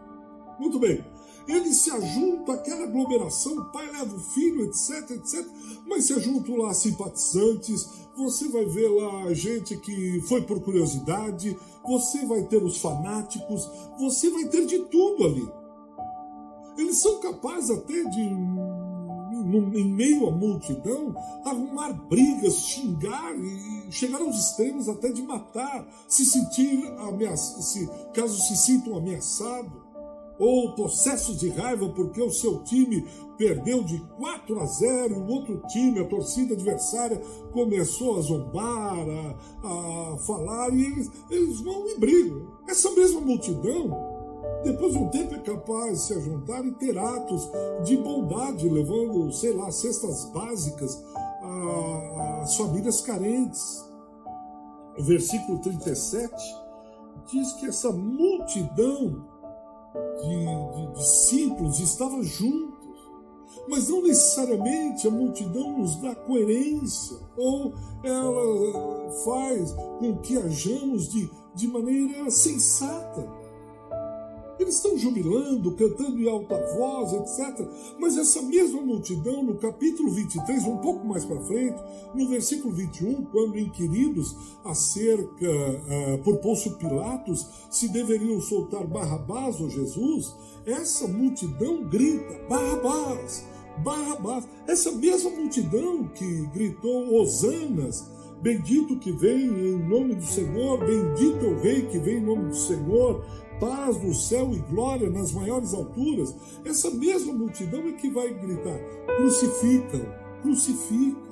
Muito 0.59 0.79
bem, 0.79 1.03
eles 1.47 1.77
se 1.77 1.89
ajuntam 1.89 2.53
àquela 2.53 2.83
aglomeração, 2.83 3.57
o 3.57 3.65
pai 3.71 3.89
leva 3.89 4.13
o 4.13 4.19
filho, 4.19 4.65
etc, 4.65 5.11
etc, 5.11 5.47
mas 5.87 6.05
se 6.05 6.13
ajuntam 6.13 6.57
lá 6.57 6.73
simpatizantes, 6.73 7.87
você 8.17 8.49
vai 8.49 8.65
ver 8.65 8.89
lá 8.89 9.33
gente 9.33 9.77
que 9.77 10.19
foi 10.21 10.41
por 10.41 10.59
curiosidade, 10.59 11.57
você 11.85 12.25
vai 12.25 12.43
ter 12.43 12.61
os 12.61 12.77
fanáticos, 12.81 13.69
você 13.97 14.29
vai 14.29 14.45
ter 14.45 14.65
de 14.65 14.79
tudo 14.79 15.23
ali. 15.23 15.47
Eles 16.77 16.97
são 16.97 17.19
capazes 17.19 17.71
até 17.71 18.03
de, 18.03 18.21
em 18.21 19.93
meio 19.93 20.27
à 20.27 20.31
multidão, 20.31 21.15
arrumar 21.43 21.93
brigas, 21.93 22.55
xingar 22.55 23.35
e 23.35 23.91
chegar 23.91 24.21
aos 24.21 24.37
extremos 24.37 24.87
até 24.87 25.09
de 25.09 25.21
matar, 25.21 25.87
se 26.07 26.25
sentir 26.25 26.85
ameaçado, 26.99 27.61
se, 27.63 27.89
caso 28.13 28.39
se 28.41 28.55
sintam 28.55 28.97
ameaçados 28.97 29.87
ou 30.39 30.73
possessos 30.73 31.39
de 31.39 31.49
raiva 31.49 31.89
porque 31.89 32.21
o 32.21 32.31
seu 32.31 32.63
time 32.63 33.05
perdeu 33.37 33.83
de 33.83 33.99
4 34.17 34.59
a 34.59 34.65
0 34.65 35.13
e 35.13 35.17
o 35.17 35.27
outro 35.27 35.61
time, 35.67 35.99
a 35.99 36.07
torcida 36.07 36.53
adversária, 36.53 37.21
começou 37.51 38.17
a 38.17 38.21
zombar, 38.21 39.05
a, 39.63 40.13
a 40.13 40.17
falar 40.17 40.73
e 40.73 40.83
eles, 40.83 41.11
eles 41.29 41.59
vão 41.61 41.87
e 41.87 41.99
brigam. 41.99 42.47
Essa 42.67 42.91
mesma 42.91 43.21
multidão, 43.21 44.06
depois 44.67 44.91
de 44.91 44.99
um 44.99 45.07
tempo, 45.07 45.33
é 45.33 45.39
capaz 45.39 45.91
de 45.93 46.07
se 46.07 46.13
ajuntar 46.13 46.65
e 46.65 46.71
ter 46.73 46.97
atos 46.97 47.49
de 47.85 47.95
bondade, 47.97 48.67
levando, 48.67 49.31
sei 49.31 49.53
lá, 49.53 49.71
cestas 49.71 50.25
básicas 50.25 51.01
às 52.41 52.55
famílias 52.57 53.01
carentes. 53.01 53.85
O 54.99 55.03
versículo 55.03 55.59
37 55.59 56.33
diz 57.31 57.53
que 57.53 57.67
essa 57.67 57.91
multidão 57.91 59.25
de, 60.21 60.75
de 60.75 60.93
discípulos 60.97 61.79
estavam 61.79 62.21
juntos, 62.23 62.77
mas 63.69 63.87
não 63.87 64.01
necessariamente 64.01 65.07
a 65.07 65.11
multidão 65.11 65.77
nos 65.77 65.95
dá 65.97 66.13
coerência 66.13 67.17
ou 67.37 67.73
ela 68.03 69.09
faz 69.23 69.71
com 69.99 70.17
que 70.17 70.37
hajamos 70.37 71.07
de, 71.09 71.29
de 71.55 71.67
maneira 71.67 72.29
sensata. 72.29 73.46
Eles 74.59 74.75
estão 74.75 74.97
jubilando, 74.97 75.71
cantando 75.73 76.19
em 76.21 76.29
alta 76.29 76.57
voz, 76.75 77.13
etc. 77.13 77.67
Mas 77.99 78.17
essa 78.17 78.41
mesma 78.41 78.81
multidão, 78.81 79.43
no 79.43 79.55
capítulo 79.55 80.11
23, 80.11 80.63
um 80.65 80.77
pouco 80.77 81.05
mais 81.05 81.25
para 81.25 81.39
frente, 81.41 81.77
no 82.13 82.27
versículo 82.27 82.73
21, 82.73 83.25
quando 83.25 83.59
inquiridos 83.59 84.35
acerca 84.63 85.47
uh, 85.47 86.17
por 86.23 86.37
Pôncio 86.37 86.71
Pilatos 86.77 87.45
se 87.69 87.87
deveriam 87.89 88.41
soltar 88.41 88.85
Barrabás 88.85 89.59
ou 89.59 89.69
Jesus, 89.69 90.35
essa 90.65 91.07
multidão 91.07 91.83
grita: 91.83 92.39
Barrabás! 92.49 93.45
Barrabás. 93.83 94.47
Essa 94.67 94.91
mesma 94.91 95.29
multidão 95.29 96.07
que 96.07 96.47
gritou 96.47 97.13
Hosanas, 97.13 98.09
bendito 98.41 98.97
que 98.97 99.11
vem 99.11 99.45
em 99.45 99.87
nome 99.87 100.15
do 100.15 100.25
Senhor, 100.25 100.79
bendito 100.79 101.45
é 101.45 101.47
o 101.47 101.59
rei 101.59 101.81
que 101.83 101.97
vem 101.99 102.17
em 102.17 102.25
nome 102.25 102.49
do 102.49 102.55
Senhor, 102.55 103.23
paz 103.59 104.01
no 104.01 104.13
céu 104.13 104.51
e 104.53 104.59
glória 104.59 105.09
nas 105.09 105.31
maiores 105.31 105.73
alturas. 105.73 106.35
Essa 106.65 106.89
mesma 106.91 107.33
multidão 107.33 107.81
é 107.81 107.93
que 107.93 108.09
vai 108.09 108.33
gritar: 108.33 108.79
crucificam, 109.17 110.05
crucificam. 110.41 111.27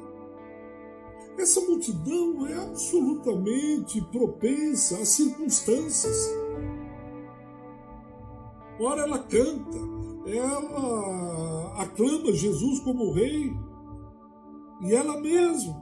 Essa 1.38 1.60
multidão 1.62 2.48
é 2.48 2.54
absolutamente 2.54 4.02
propensa 4.02 4.98
às 4.98 5.10
circunstâncias. 5.10 6.30
Ora 8.80 9.02
ela 9.04 9.20
canta, 9.20 9.78
ela 10.28 11.82
aclama 11.82 12.32
Jesus 12.32 12.80
como 12.80 13.12
rei, 13.12 13.54
e 14.82 14.94
ela 14.94 15.20
mesma, 15.20 15.82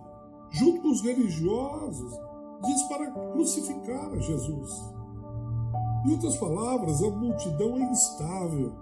junto 0.52 0.82
com 0.82 0.92
os 0.92 1.02
religiosos, 1.02 2.14
diz 2.64 2.84
para 2.84 3.12
crucificar 3.32 4.12
a 4.12 4.20
Jesus. 4.20 4.93
Em 6.06 6.12
outras 6.12 6.36
palavras, 6.38 7.02
a 7.02 7.10
multidão 7.10 7.78
é 7.78 7.82
instável, 7.92 8.74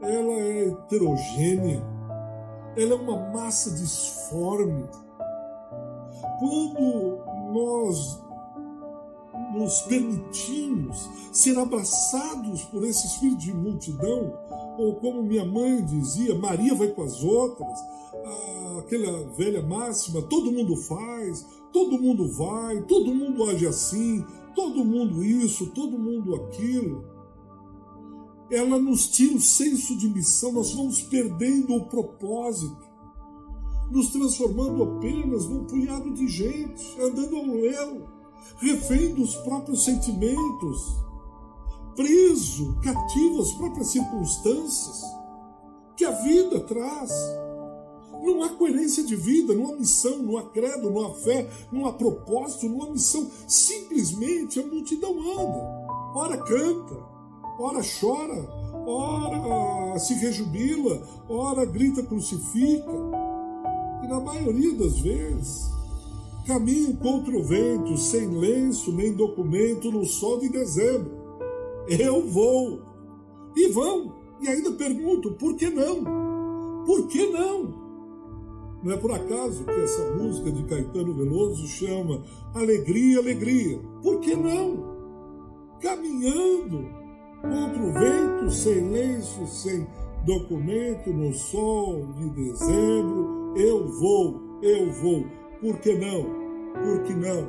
ela 0.00 0.32
é 0.32 0.68
heterogênea, 0.68 1.82
ela 2.76 2.92
é 2.92 2.96
uma 2.96 3.30
massa 3.30 3.70
disforme. 3.70 4.84
Quando 6.40 7.18
nós 7.52 8.20
nos 9.54 9.80
permitimos 9.82 11.08
ser 11.32 11.56
abraçados 11.58 12.64
por 12.64 12.84
esse 12.84 13.06
espírito 13.06 13.38
de 13.38 13.54
multidão, 13.54 14.32
ou 14.76 14.96
como 14.96 15.22
minha 15.22 15.44
mãe 15.44 15.84
dizia, 15.84 16.34
Maria 16.34 16.74
vai 16.74 16.88
com 16.88 17.02
as 17.02 17.22
outras, 17.22 17.78
aquela 18.78 19.24
velha 19.34 19.62
máxima, 19.62 20.22
todo 20.22 20.52
mundo 20.52 20.76
faz, 20.76 21.46
todo 21.72 22.00
mundo 22.00 22.32
vai, 22.32 22.80
todo 22.82 23.14
mundo 23.14 23.44
age 23.44 23.66
assim, 23.66 24.24
todo 24.58 24.84
mundo 24.84 25.22
isso, 25.22 25.68
todo 25.68 25.96
mundo 25.96 26.34
aquilo, 26.34 27.04
ela 28.50 28.76
nos 28.76 29.06
tira 29.06 29.36
o 29.36 29.40
senso 29.40 29.96
de 29.96 30.08
missão, 30.08 30.50
nós 30.50 30.72
vamos 30.72 31.00
perdendo 31.00 31.76
o 31.76 31.84
propósito, 31.84 32.84
nos 33.88 34.10
transformando 34.10 34.82
apenas 34.82 35.48
num 35.48 35.64
punhado 35.64 36.12
de 36.12 36.26
gente, 36.26 37.00
andando 37.00 37.36
ao 37.36 37.46
léu, 37.46 38.08
refém 38.56 39.14
dos 39.14 39.36
próprios 39.36 39.84
sentimentos, 39.84 40.96
preso, 41.94 42.80
cativo 42.82 43.40
às 43.40 43.52
próprias 43.52 43.92
circunstâncias 43.92 45.04
que 45.96 46.04
a 46.04 46.10
vida 46.10 46.58
traz. 46.64 47.12
Não 48.22 48.42
há 48.42 48.48
coerência 48.50 49.02
de 49.04 49.14
vida, 49.14 49.54
não 49.54 49.72
há 49.72 49.76
missão, 49.76 50.18
não 50.18 50.36
há 50.38 50.42
credo, 50.42 50.90
não 50.90 51.06
há 51.06 51.14
fé, 51.14 51.48
não 51.72 51.86
há 51.86 51.92
propósito, 51.92 52.68
não 52.68 52.82
há 52.82 52.90
missão. 52.90 53.30
Simplesmente 53.46 54.60
a 54.60 54.66
multidão 54.66 55.12
anda. 55.12 55.88
Ora 56.14 56.36
canta, 56.38 56.96
ora 57.58 57.80
chora, 58.00 58.48
ora 58.86 59.98
se 59.98 60.14
rejubila, 60.14 61.02
ora 61.28 61.64
grita 61.64 62.02
crucifica. 62.02 62.90
E 64.02 64.08
na 64.08 64.20
maioria 64.20 64.74
das 64.74 64.98
vezes, 64.98 65.70
caminham 66.46 66.96
contra 66.96 67.36
o 67.36 67.44
vento, 67.44 67.96
sem 67.98 68.26
lenço 68.26 68.90
nem 68.90 69.12
documento 69.12 69.92
no 69.92 70.04
sol 70.06 70.40
de 70.40 70.48
dezembro. 70.48 71.12
Eu 71.88 72.26
vou. 72.26 72.80
E 73.54 73.68
vão. 73.68 74.16
E 74.40 74.48
ainda 74.48 74.72
pergunto, 74.72 75.32
por 75.32 75.56
que 75.56 75.68
não? 75.68 76.84
Por 76.86 77.06
que 77.06 77.26
não? 77.26 77.77
Não 78.82 78.92
é 78.92 78.96
por 78.96 79.10
acaso 79.10 79.64
que 79.64 79.80
essa 79.80 80.12
música 80.12 80.52
de 80.52 80.62
Caetano 80.64 81.12
Veloso 81.12 81.66
chama 81.66 82.22
Alegria, 82.54 83.18
Alegria. 83.18 83.80
Por 84.02 84.20
que 84.20 84.36
não? 84.36 84.96
Caminhando 85.80 86.88
contra 87.42 87.82
o 87.82 87.92
vento, 87.92 88.50
sem 88.50 88.88
lenço, 88.90 89.46
sem 89.46 89.86
documento, 90.24 91.10
no 91.10 91.32
sol 91.34 92.06
de 92.14 92.30
dezembro, 92.30 93.54
eu 93.56 93.88
vou, 93.88 94.40
eu 94.62 94.92
vou. 94.92 95.24
Por 95.60 95.78
que 95.80 95.94
não? 95.94 96.24
Por 96.74 97.02
que 97.02 97.14
não? 97.14 97.48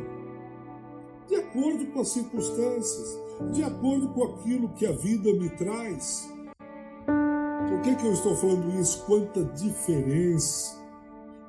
De 1.27 1.35
acordo 1.35 1.85
com 1.87 2.01
as 2.01 2.09
circunstâncias, 2.09 3.19
de 3.51 3.61
acordo 3.61 4.09
com 4.09 4.23
aquilo 4.23 4.69
que 4.69 4.87
a 4.87 4.91
vida 4.91 5.31
me 5.33 5.49
traz. 5.51 6.27
Por 7.69 7.81
que, 7.81 7.95
que 7.95 8.07
eu 8.07 8.13
estou 8.13 8.35
falando 8.35 8.79
isso? 8.79 9.05
Quanta 9.05 9.43
diferença 9.43 10.78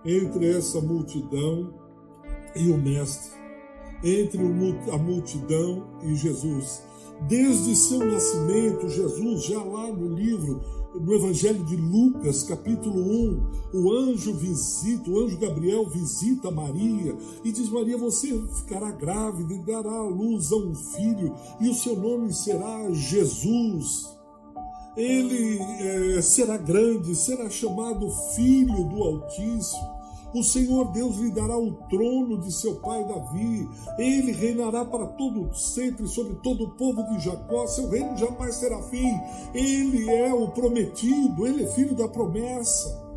entre 0.05 0.51
essa 0.51 0.81
multidão 0.81 1.73
e 2.57 2.71
o 2.71 2.79
Mestre, 2.79 3.33
entre 4.03 4.41
a 4.91 4.99
multidão 4.99 5.87
e 6.03 6.15
Jesus. 6.15 6.83
Desde 7.29 7.77
seu 7.77 7.99
nascimento, 7.99 8.89
Jesus, 8.89 9.45
já 9.45 9.63
lá 9.63 9.93
no 9.93 10.15
livro, 10.15 10.63
no 10.99 11.15
Evangelho 11.15 11.63
de 11.65 11.77
Lucas, 11.77 12.43
capítulo 12.43 12.99
1, 12.99 13.51
o 13.75 13.93
anjo 13.93 14.33
visita, 14.33 15.11
o 15.11 15.21
anjo 15.21 15.39
Gabriel 15.39 15.87
visita 15.89 16.51
Maria 16.51 17.15
e 17.45 17.53
diz: 17.53 17.69
Maria, 17.69 17.99
você 17.99 18.43
ficará 18.57 18.91
grávida 18.91 19.53
e 19.53 19.59
dará 19.59 19.93
à 19.93 20.09
luz 20.09 20.51
a 20.51 20.57
um 20.57 20.75
filho, 20.75 21.35
e 21.61 21.69
o 21.69 21.75
seu 21.75 21.95
nome 21.95 22.33
será 22.33 22.91
Jesus 22.91 24.19
ele 24.97 25.59
é, 25.61 26.23
será 26.23 26.57
grande, 26.57 27.15
será 27.15 27.49
chamado 27.49 28.11
Filho 28.35 28.85
do 28.85 29.03
Altíssimo. 29.03 30.01
O 30.33 30.45
Senhor 30.45 30.93
Deus 30.93 31.17
lhe 31.17 31.31
dará 31.33 31.59
o 31.59 31.73
trono 31.89 32.39
de 32.39 32.53
seu 32.53 32.77
pai 32.77 33.05
Davi. 33.05 33.69
Ele 33.99 34.31
reinará 34.31 34.85
para 34.85 35.07
todo 35.07 35.53
sempre 35.53 36.07
sobre 36.07 36.35
todo 36.37 36.65
o 36.65 36.71
povo 36.71 37.03
de 37.09 37.19
Jacó. 37.25 37.67
Seu 37.67 37.89
reino 37.89 38.17
jamais 38.17 38.59
terá 38.59 38.81
fim. 38.83 39.21
Ele 39.53 40.09
é 40.09 40.33
o 40.33 40.49
prometido, 40.49 41.47
ele 41.47 41.65
é 41.65 41.67
filho 41.73 41.97
da 41.97 42.07
promessa. 42.07 43.11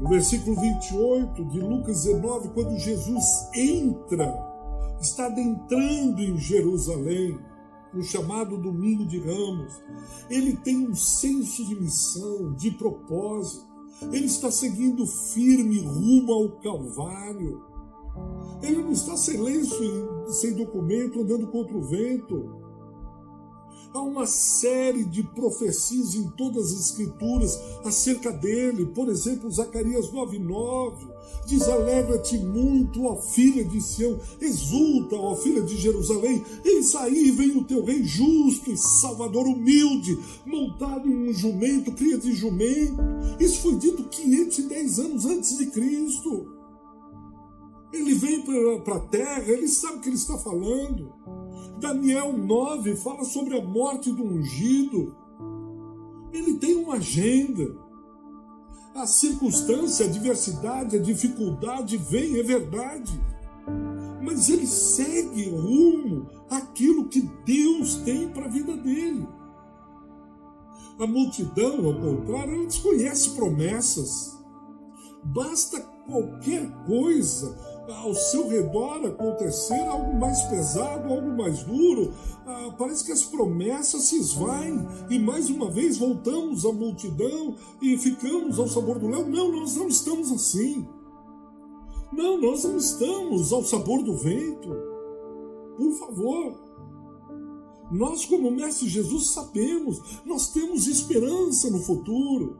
No 0.00 0.08
versículo 0.08 0.60
28 0.60 1.44
de 1.46 1.60
Lucas 1.60 2.04
19, 2.04 2.50
quando 2.50 2.78
Jesus 2.78 3.48
entra, 3.54 4.32
está 5.00 5.26
adentrando 5.26 6.20
em 6.20 6.36
Jerusalém, 6.36 7.38
no 7.94 8.02
chamado 8.02 8.58
Domingo 8.58 9.06
de 9.06 9.18
Ramos, 9.18 9.80
ele 10.28 10.56
tem 10.56 10.88
um 10.88 10.94
senso 10.94 11.64
de 11.64 11.74
missão, 11.80 12.52
de 12.54 12.70
propósito. 12.72 13.64
Ele 14.12 14.26
está 14.26 14.50
seguindo 14.50 15.06
firme 15.06 15.80
rumo 15.80 16.32
ao 16.32 16.50
Calvário. 16.60 17.62
Ele 18.62 18.82
não 18.82 18.92
está 18.92 19.16
sem 19.16 19.40
lenço, 19.40 19.76
sem 20.28 20.54
documento, 20.54 21.20
andando 21.20 21.46
contra 21.48 21.76
o 21.76 21.82
vento. 21.82 22.63
Há 23.94 24.02
uma 24.02 24.26
série 24.26 25.04
de 25.04 25.22
profecias 25.22 26.16
em 26.16 26.28
todas 26.30 26.72
as 26.72 26.80
escrituras 26.80 27.60
acerca 27.84 28.32
dele. 28.32 28.86
Por 28.86 29.08
exemplo, 29.08 29.48
Zacarias 29.48 30.10
9:9 30.10 31.06
diz: 31.46 31.62
"Alegra-te 31.68 32.36
muito, 32.38 33.04
ó 33.04 33.14
filha 33.14 33.64
de 33.64 33.80
Sião, 33.80 34.18
exulta, 34.40 35.14
ó 35.14 35.36
filha 35.36 35.62
de 35.62 35.76
Jerusalém. 35.76 36.44
Eis 36.64 36.92
aí 36.96 37.30
vem 37.30 37.56
o 37.56 37.62
teu 37.62 37.84
rei 37.84 38.02
justo 38.02 38.72
e 38.72 38.76
salvador 38.76 39.46
humilde, 39.46 40.18
montado 40.44 41.08
em 41.08 41.28
um 41.28 41.32
jumento, 41.32 41.92
cria 41.92 42.18
de 42.18 42.32
jumento." 42.32 42.96
Isso 43.38 43.60
foi 43.60 43.76
dito 43.76 44.02
510 44.08 44.98
anos 44.98 45.24
antes 45.24 45.56
de 45.56 45.66
Cristo. 45.66 46.48
Ele 47.92 48.12
vem 48.12 48.42
para 48.82 48.96
a 48.96 49.00
terra, 49.00 49.52
ele 49.52 49.68
sabe 49.68 49.98
o 49.98 50.00
que 50.00 50.08
ele 50.08 50.16
está 50.16 50.36
falando. 50.36 51.12
Daniel 51.78 52.32
9 52.36 52.96
fala 52.96 53.24
sobre 53.24 53.58
a 53.58 53.64
morte 53.64 54.12
do 54.12 54.24
ungido. 54.24 55.14
Ele 56.32 56.54
tem 56.54 56.76
uma 56.76 56.94
agenda. 56.94 57.76
A 58.94 59.06
circunstância, 59.06 60.06
a 60.06 60.08
diversidade, 60.08 60.96
a 60.96 61.02
dificuldade 61.02 61.96
vem, 61.96 62.38
é 62.38 62.42
verdade. 62.42 63.20
Mas 64.22 64.48
ele 64.48 64.66
segue 64.66 65.50
rumo 65.50 66.28
àquilo 66.48 67.08
que 67.08 67.20
Deus 67.44 67.96
tem 67.96 68.28
para 68.28 68.46
a 68.46 68.50
vida 68.50 68.76
dele. 68.76 69.26
A 70.98 71.06
multidão, 71.06 71.86
ao 71.86 72.00
contrário, 72.00 72.54
ela 72.54 72.66
desconhece 72.66 73.30
promessas. 73.30 74.38
Basta 75.24 75.80
qualquer 76.06 76.70
coisa 76.86 77.73
ao 77.88 78.14
seu 78.14 78.48
redor 78.48 79.04
acontecer 79.04 79.80
algo 79.86 80.14
mais 80.18 80.42
pesado, 80.44 81.12
algo 81.12 81.30
mais 81.36 81.62
duro, 81.64 82.12
ah, 82.46 82.74
parece 82.78 83.04
que 83.04 83.12
as 83.12 83.24
promessas 83.24 84.04
se 84.04 84.18
esvaem 84.18 84.86
e 85.10 85.18
mais 85.18 85.50
uma 85.50 85.70
vez 85.70 85.98
voltamos 85.98 86.64
à 86.64 86.72
multidão 86.72 87.54
e 87.82 87.96
ficamos 87.98 88.58
ao 88.58 88.68
sabor 88.68 88.98
do 88.98 89.08
léu. 89.08 89.28
Não, 89.28 89.52
nós 89.52 89.76
não 89.76 89.88
estamos 89.88 90.32
assim. 90.32 90.86
Não, 92.12 92.40
nós 92.40 92.64
não 92.64 92.76
estamos 92.76 93.52
ao 93.52 93.64
sabor 93.64 94.02
do 94.02 94.16
vento. 94.16 94.68
Por 95.76 95.92
favor. 95.98 96.64
Nós, 97.90 98.24
como 98.24 98.50
Mestre 98.50 98.88
Jesus, 98.88 99.30
sabemos, 99.30 100.22
nós 100.24 100.48
temos 100.48 100.86
esperança 100.86 101.70
no 101.70 101.80
futuro. 101.80 102.58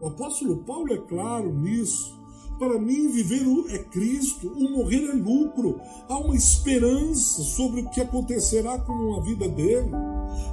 O 0.00 0.08
apóstolo 0.08 0.64
Paulo 0.64 0.92
é 0.92 0.98
claro 0.98 1.52
nisso. 1.52 2.21
Para 2.62 2.78
mim, 2.78 3.08
viver 3.08 3.44
é 3.74 3.78
Cristo, 3.78 4.46
o 4.46 4.70
morrer 4.70 5.10
é 5.10 5.14
lucro. 5.14 5.80
Há 6.08 6.16
uma 6.16 6.36
esperança 6.36 7.42
sobre 7.42 7.80
o 7.80 7.90
que 7.90 8.00
acontecerá 8.00 8.78
com 8.78 9.16
a 9.16 9.20
vida 9.20 9.48
dele. 9.48 9.90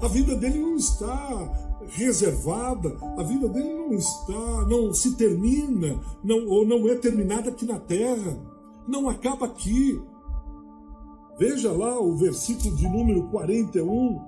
A 0.02 0.08
vida 0.08 0.36
dele 0.36 0.58
não 0.58 0.76
está 0.76 1.78
reservada, 1.90 2.98
a 3.16 3.22
vida 3.22 3.48
dele 3.48 3.76
não 3.76 3.94
está, 3.94 4.66
não 4.68 4.92
se 4.92 5.16
termina, 5.18 6.00
não, 6.24 6.48
ou 6.48 6.66
não 6.66 6.90
é 6.90 6.96
terminada 6.96 7.52
aqui 7.52 7.64
na 7.64 7.78
terra, 7.78 8.40
não 8.88 9.08
acaba 9.08 9.46
aqui. 9.46 10.02
Veja 11.38 11.72
lá 11.72 12.00
o 12.00 12.16
versículo 12.16 12.76
de 12.76 12.90
número 12.90 13.28
41. 13.28 14.20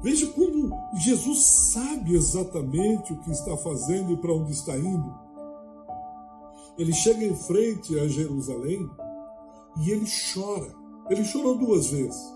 Veja 0.00 0.28
como 0.28 0.70
Jesus 0.94 1.44
sabe 1.72 2.14
exatamente 2.14 3.12
o 3.12 3.16
que 3.16 3.32
está 3.32 3.56
fazendo 3.56 4.12
e 4.12 4.16
para 4.16 4.32
onde 4.32 4.52
está 4.52 4.78
indo. 4.78 5.31
Ele 6.78 6.92
chega 6.92 7.24
em 7.24 7.36
frente 7.36 7.98
a 7.98 8.08
Jerusalém 8.08 8.88
e 9.80 9.90
ele 9.90 10.06
chora. 10.32 10.74
Ele 11.10 11.24
chorou 11.24 11.58
duas 11.58 11.88
vezes. 11.88 12.32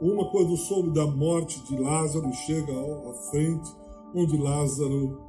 Uma 0.00 0.30
quando 0.30 0.56
soube 0.56 0.90
da 0.90 1.06
morte 1.06 1.60
de 1.64 1.76
Lázaro, 1.76 2.32
chega 2.32 2.72
à 2.72 3.14
frente 3.30 3.74
onde 4.14 4.36
Lázaro, 4.36 5.20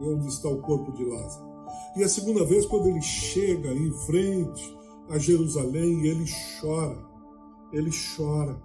onde 0.00 0.28
está 0.28 0.48
o 0.48 0.60
corpo 0.60 0.92
de 0.92 1.04
Lázaro. 1.04 1.52
E 1.96 2.02
a 2.02 2.08
segunda 2.08 2.44
vez 2.44 2.66
quando 2.66 2.88
ele 2.88 3.02
chega 3.02 3.72
em 3.72 3.90
frente 3.92 4.76
a 5.08 5.18
Jerusalém, 5.18 6.06
ele 6.06 6.24
chora. 6.60 6.98
Ele 7.72 7.90
chora. 8.16 8.60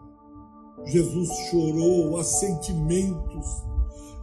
Jesus 0.86 1.30
chorou, 1.50 2.17
há 2.17 2.23
sentimentos. 2.23 3.63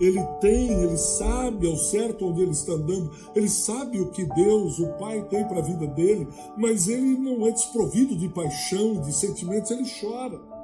Ele 0.00 0.20
tem, 0.40 0.70
ele 0.82 0.96
sabe 0.96 1.66
ao 1.66 1.76
certo 1.76 2.26
onde 2.26 2.42
ele 2.42 2.50
está 2.50 2.72
andando, 2.72 3.10
ele 3.34 3.48
sabe 3.48 4.00
o 4.00 4.10
que 4.10 4.24
Deus, 4.24 4.78
o 4.78 4.88
Pai, 4.98 5.22
tem 5.28 5.46
para 5.46 5.58
a 5.58 5.62
vida 5.62 5.86
dele, 5.86 6.26
mas 6.56 6.88
ele 6.88 7.16
não 7.16 7.46
é 7.46 7.50
desprovido 7.50 8.16
de 8.16 8.28
paixão, 8.28 9.00
de 9.00 9.12
sentimentos, 9.12 9.70
ele 9.70 9.84
chora 10.00 10.54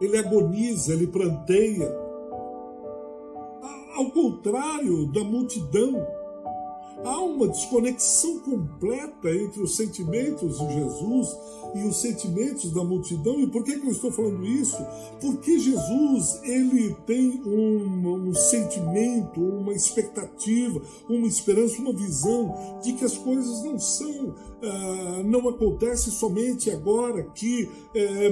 ele 0.00 0.18
agoniza, 0.18 0.92
ele 0.92 1.06
pranteia. 1.06 1.94
Ao 3.96 4.10
contrário 4.10 5.06
da 5.12 5.22
multidão, 5.22 6.04
há 7.04 7.20
uma 7.20 7.46
desconexão 7.46 8.38
completa 8.40 9.30
entre 9.30 9.62
os 9.62 9.76
sentimentos 9.76 10.58
de 10.58 10.74
Jesus 10.74 11.36
e 11.74 11.82
os 11.82 12.00
sentimentos 12.00 12.70
da 12.72 12.82
multidão. 12.84 13.40
E 13.40 13.46
por 13.46 13.64
que, 13.64 13.78
que 13.78 13.86
eu 13.86 13.90
estou 13.90 14.10
falando 14.10 14.44
isso? 14.46 14.78
Porque 15.20 15.58
Jesus 15.58 16.40
ele 16.44 16.94
tem 17.06 17.42
um, 17.44 18.28
um 18.28 18.34
sentimento, 18.34 19.40
uma 19.40 19.72
expectativa, 19.72 20.80
uma 21.08 21.26
esperança, 21.26 21.80
uma 21.80 21.92
visão 21.92 22.80
de 22.82 22.92
que 22.92 23.04
as 23.04 23.18
coisas 23.18 23.62
não 23.64 23.78
são, 23.78 24.34
ah, 24.62 25.22
não 25.24 25.48
acontecem 25.48 26.12
somente 26.12 26.70
agora, 26.70 27.24
que 27.34 27.68
é, 27.94 28.28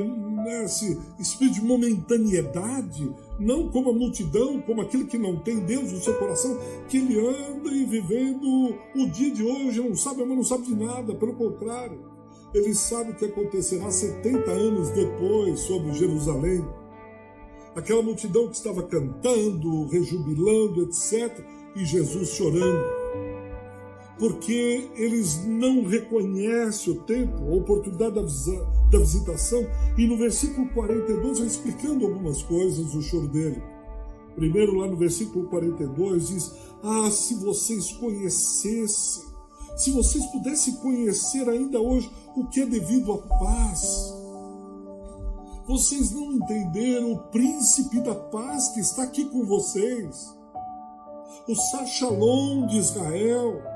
esse 0.65 0.99
espírito 1.19 1.55
de 1.55 1.63
momentaneidade 1.63 3.11
não 3.38 3.68
como 3.68 3.90
a 3.90 3.92
multidão, 3.92 4.61
como 4.61 4.83
aquele 4.83 5.05
que 5.05 5.18
não 5.18 5.37
tem 5.37 5.61
Deus 5.61 5.92
no 5.92 6.01
seu 6.01 6.14
coração, 6.14 6.59
que 6.88 6.99
ele 6.99 7.18
anda 7.18 7.71
e 7.71 7.85
vivendo 7.85 8.75
o 8.95 9.07
dia 9.07 9.31
de 9.31 9.42
hoje, 9.42 9.81
não 9.81 9.97
sabe, 9.97 10.25
mas 10.25 10.37
não 10.37 10.45
sabe 10.45 10.64
de 10.64 10.75
nada, 10.75 11.14
pelo 11.14 11.35
contrário 11.35 12.12
ele 12.55 12.75
sabe 12.75 13.12
o 13.12 13.14
que 13.14 13.25
acontecerá 13.25 13.90
70 13.90 14.51
anos 14.51 14.90
depois 14.90 15.61
sobre 15.61 15.92
Jerusalém. 15.95 16.64
Aquela 17.75 18.03
multidão 18.03 18.49
que 18.49 18.57
estava 18.57 18.83
cantando, 18.83 19.87
rejubilando, 19.87 20.83
etc., 20.83 21.42
e 21.75 21.87
Jesus 21.87 22.29
chorando. 22.31 22.85
Porque 24.18 24.90
eles 24.94 25.44
não 25.44 25.85
reconhecem 25.85 26.92
o 26.92 27.03
tempo, 27.03 27.42
a 27.42 27.57
oportunidade 27.57 28.14
da 28.14 28.98
visitação, 28.98 29.66
e 29.96 30.07
no 30.07 30.16
versículo 30.16 30.68
42 30.68 31.38
vai 31.38 31.48
explicando 31.48 32.07
algumas 32.07 32.42
coisas, 32.42 32.94
o 32.94 33.03
choro 33.03 33.27
dele. 33.29 33.62
Primeiro, 34.35 34.77
lá 34.77 34.87
no 34.87 34.96
versículo 34.96 35.46
42, 35.48 36.29
diz: 36.29 36.53
Ah, 36.83 37.11
se 37.11 37.35
vocês 37.35 37.92
conhecessem, 37.92 39.25
se 39.77 39.90
vocês 39.90 40.25
pudessem 40.27 40.75
conhecer 40.77 41.48
ainda 41.48 41.81
hoje 41.81 42.11
o 42.37 42.46
que 42.46 42.61
é 42.61 42.66
devido 42.66 43.12
à 43.12 43.18
paz. 43.18 44.14
Vocês 45.66 46.11
não 46.11 46.33
entenderam 46.33 47.12
o 47.12 47.18
príncipe 47.18 48.01
da 48.01 48.14
paz 48.14 48.68
que 48.68 48.81
está 48.81 49.05
aqui 49.05 49.25
com 49.27 49.44
vocês, 49.46 50.35
o 51.48 51.55
Sachalom 51.55 52.66
de 52.66 52.79
Israel. 52.79 53.72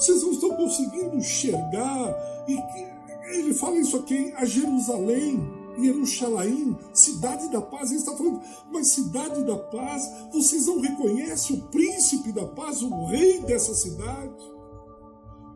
Vocês 0.00 0.22
não 0.22 0.30
estão 0.32 0.56
conseguindo 0.56 1.16
enxergar, 1.16 2.16
e 2.48 3.36
ele 3.36 3.54
fala 3.54 3.76
isso 3.76 3.96
aqui 3.96 4.32
a 4.36 4.44
Jerusalém, 4.44 5.40
Jerusalém, 5.78 6.76
cidade 6.92 7.50
da 7.50 7.60
paz. 7.60 7.90
Ele 7.90 8.00
está 8.00 8.16
falando, 8.16 8.40
mas 8.72 8.88
cidade 8.88 9.44
da 9.44 9.56
paz, 9.56 10.02
vocês 10.32 10.66
não 10.66 10.80
reconhecem 10.80 11.56
o 11.56 11.62
príncipe 11.68 12.32
da 12.32 12.46
paz, 12.46 12.82
o 12.82 13.06
rei 13.06 13.40
dessa 13.40 13.74
cidade? 13.74 14.50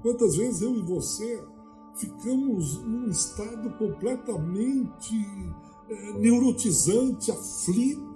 Quantas 0.03 0.37
vezes 0.37 0.61
eu 0.61 0.77
e 0.77 0.83
você 0.83 1.43
ficamos 1.95 2.83
num 2.83 3.09
estado 3.09 3.71
completamente 3.79 5.15
é, 5.89 6.13
neurotizante, 6.15 7.31
aflito. 7.31 8.15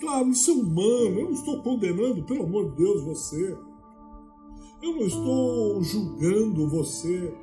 Claro, 0.00 0.28
isso 0.28 0.50
é 0.50 0.54
humano, 0.54 1.20
eu 1.20 1.24
não 1.26 1.32
estou 1.32 1.62
condenando, 1.62 2.24
pelo 2.24 2.44
amor 2.44 2.70
de 2.70 2.76
Deus, 2.76 3.02
você. 3.04 3.56
Eu 4.82 4.96
não 4.96 5.06
estou 5.06 5.82
julgando 5.82 6.68
você. 6.68 7.34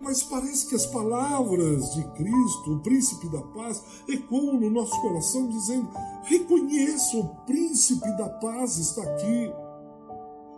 Mas 0.00 0.22
parece 0.22 0.68
que 0.68 0.74
as 0.74 0.86
palavras 0.86 1.94
de 1.94 2.04
Cristo, 2.12 2.74
o 2.74 2.80
príncipe 2.80 3.28
da 3.28 3.40
paz, 3.40 3.82
ecoam 4.08 4.60
no 4.60 4.70
nosso 4.70 5.00
coração 5.00 5.48
dizendo: 5.48 5.88
reconheça 6.24 7.16
o 7.16 7.28
príncipe 7.46 8.08
da 8.16 8.28
paz 8.28 8.78
está 8.78 9.02
aqui 9.02 9.50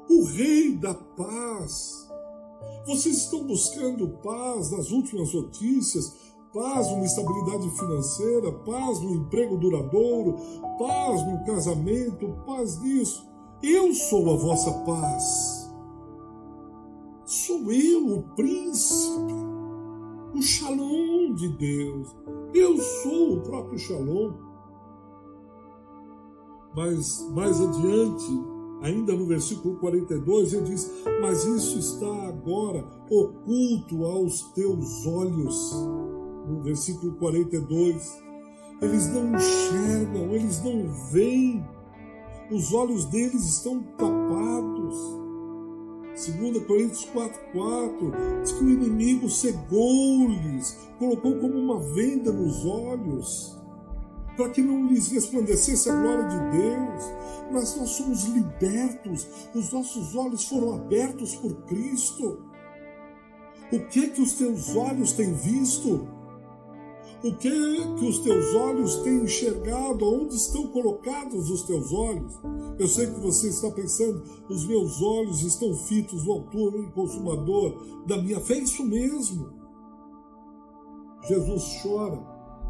o 0.08 0.24
Rei 0.24 0.74
da 0.74 0.94
Paz. 0.94 2.08
Vocês 2.86 3.18
estão 3.18 3.44
buscando 3.44 4.08
paz 4.22 4.70
nas 4.70 4.90
últimas 4.90 5.32
notícias, 5.34 6.14
paz 6.52 6.90
numa 6.90 7.04
estabilidade 7.04 7.68
financeira, 7.70 8.50
paz 8.50 9.00
no 9.00 9.14
emprego 9.14 9.58
duradouro, 9.58 10.36
paz 10.78 11.26
no 11.26 11.44
casamento, 11.44 12.28
paz 12.46 12.80
nisso. 12.80 13.28
Eu 13.62 13.92
sou 13.92 14.32
a 14.32 14.36
vossa 14.36 14.72
paz. 14.84 15.57
Sou 17.28 17.70
eu 17.70 18.06
o 18.06 18.22
príncipe, 18.34 19.34
o 20.34 20.40
shalom 20.40 21.34
de 21.34 21.46
Deus. 21.58 22.16
Eu 22.54 22.78
sou 22.78 23.34
o 23.34 23.42
próprio 23.42 23.78
shalom. 23.78 24.32
Mas 26.74 27.28
mais 27.34 27.60
adiante, 27.60 28.32
Ainda 28.80 29.12
no 29.12 29.26
versículo 29.26 29.76
42, 29.76 30.54
ele 30.54 30.64
diz: 30.66 30.90
Mas 31.20 31.44
isso 31.44 31.78
está 31.78 32.28
agora 32.28 32.86
oculto 33.10 34.04
aos 34.04 34.42
teus 34.52 35.06
olhos. 35.06 35.74
No 36.48 36.62
versículo 36.62 37.12
42, 37.16 38.22
eles 38.80 39.12
não 39.12 39.34
enxergam, 39.34 40.32
eles 40.32 40.62
não 40.62 40.88
veem, 41.10 41.62
os 42.50 42.72
olhos 42.72 43.04
deles 43.06 43.44
estão 43.44 43.82
tapados. 43.98 45.17
2 46.26 46.66
Coríntios 46.66 47.08
4,4 47.14 48.42
diz 48.42 48.52
que 48.52 48.64
o 48.64 48.70
inimigo 48.70 49.30
cegou-lhes, 49.30 50.76
colocou 50.98 51.38
como 51.38 51.54
uma 51.54 51.78
venda 51.78 52.32
nos 52.32 52.64
olhos 52.64 53.56
para 54.36 54.50
que 54.50 54.62
não 54.62 54.86
lhes 54.86 55.08
resplandecesse 55.08 55.90
a 55.90 56.00
glória 56.00 56.24
de 56.24 56.58
Deus. 56.58 57.04
Mas 57.52 57.76
nós 57.76 57.90
somos 57.90 58.24
libertos, 58.24 59.26
os 59.54 59.72
nossos 59.72 60.14
olhos 60.14 60.44
foram 60.44 60.74
abertos 60.74 61.34
por 61.34 61.54
Cristo. 61.62 62.38
O 63.72 63.80
que 63.86 64.08
que 64.08 64.22
os 64.22 64.34
teus 64.34 64.74
olhos 64.76 65.12
têm 65.12 65.32
visto? 65.32 66.08
O 67.24 67.34
que 67.34 67.50
que 67.50 68.04
os 68.04 68.20
teus 68.20 68.54
olhos 68.54 68.96
têm 68.98 69.24
enxergado? 69.24 70.04
Onde 70.04 70.36
estão 70.36 70.68
colocados 70.68 71.50
os 71.50 71.62
teus 71.64 71.92
olhos? 71.92 72.32
Eu 72.78 72.86
sei 72.86 73.08
que 73.08 73.18
você 73.18 73.48
está 73.48 73.68
pensando, 73.72 74.22
os 74.48 74.64
meus 74.64 75.02
olhos 75.02 75.42
estão 75.42 75.74
fitos 75.74 76.24
no 76.24 76.32
autor 76.34 76.78
e 76.78 76.92
consumador 76.92 78.04
da 78.06 78.18
minha 78.18 78.38
fé. 78.38 78.54
É 78.54 78.58
isso 78.58 78.84
mesmo. 78.84 79.50
Jesus 81.26 81.80
chora 81.82 82.20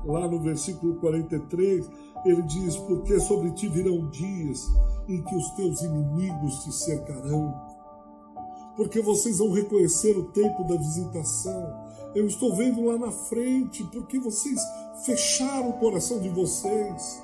lá 0.07 0.27
no 0.27 0.41
versículo 0.41 0.95
43, 0.97 1.91
ele 2.25 2.43
diz: 2.43 2.77
Porque 2.77 3.21
sobre 3.21 3.51
ti 3.53 3.69
virão 3.69 4.09
dias 4.09 4.67
em 5.09 5.23
que 5.23 5.35
os 5.35 5.51
teus 5.51 5.83
inimigos 5.83 6.65
te 6.65 6.73
cercarão, 6.73 7.55
porque 8.77 9.03
vocês 9.03 9.39
vão 9.39 9.53
reconhecer 9.53 10.17
o 10.17 10.25
tempo 10.25 10.65
da 10.65 10.77
visitação. 10.77 11.88
Eu 12.15 12.27
estou 12.27 12.57
vendo 12.57 12.85
lá 12.87 12.99
na 12.99 13.11
frente, 13.11 13.85
porque 13.85 14.19
vocês 14.19 14.61
fecharam 15.05 15.71
o 15.71 15.73
coração 15.75 16.21
de 16.21 16.29
vocês. 16.29 17.23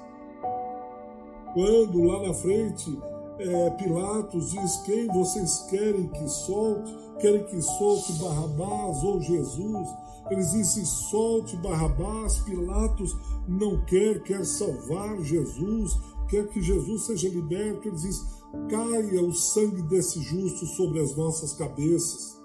quando 1.55 2.03
lá 2.03 2.27
na 2.27 2.35
frente 2.35 2.99
é, 3.39 3.71
Pilatos 3.71 4.51
diz: 4.51 4.77
Quem 4.85 5.07
vocês 5.09 5.67
querem 5.71 6.07
que 6.09 6.29
solte? 6.29 6.95
Querem 7.19 7.45
que 7.45 7.61
solte 7.63 8.13
Barrabás 8.15 9.03
ou 9.03 9.21
Jesus? 9.21 9.89
Eles 10.31 10.53
dizem: 10.53 10.85
Solte 10.85 11.57
Barrabás. 11.57 12.39
Pilatos 12.41 13.17
não 13.49 13.85
quer, 13.87 14.23
quer 14.23 14.45
salvar 14.45 15.19
Jesus, 15.23 15.99
quer 16.29 16.47
que 16.49 16.61
Jesus 16.61 17.07
seja 17.07 17.29
liberto. 17.29 17.89
Ele 17.89 17.97
diz: 17.97 18.25
Caia 18.69 19.23
o 19.23 19.33
sangue 19.33 19.83
desse 19.83 20.21
justo 20.23 20.67
sobre 20.67 21.01
as 21.01 21.17
nossas 21.17 21.53
cabeças. 21.55 22.44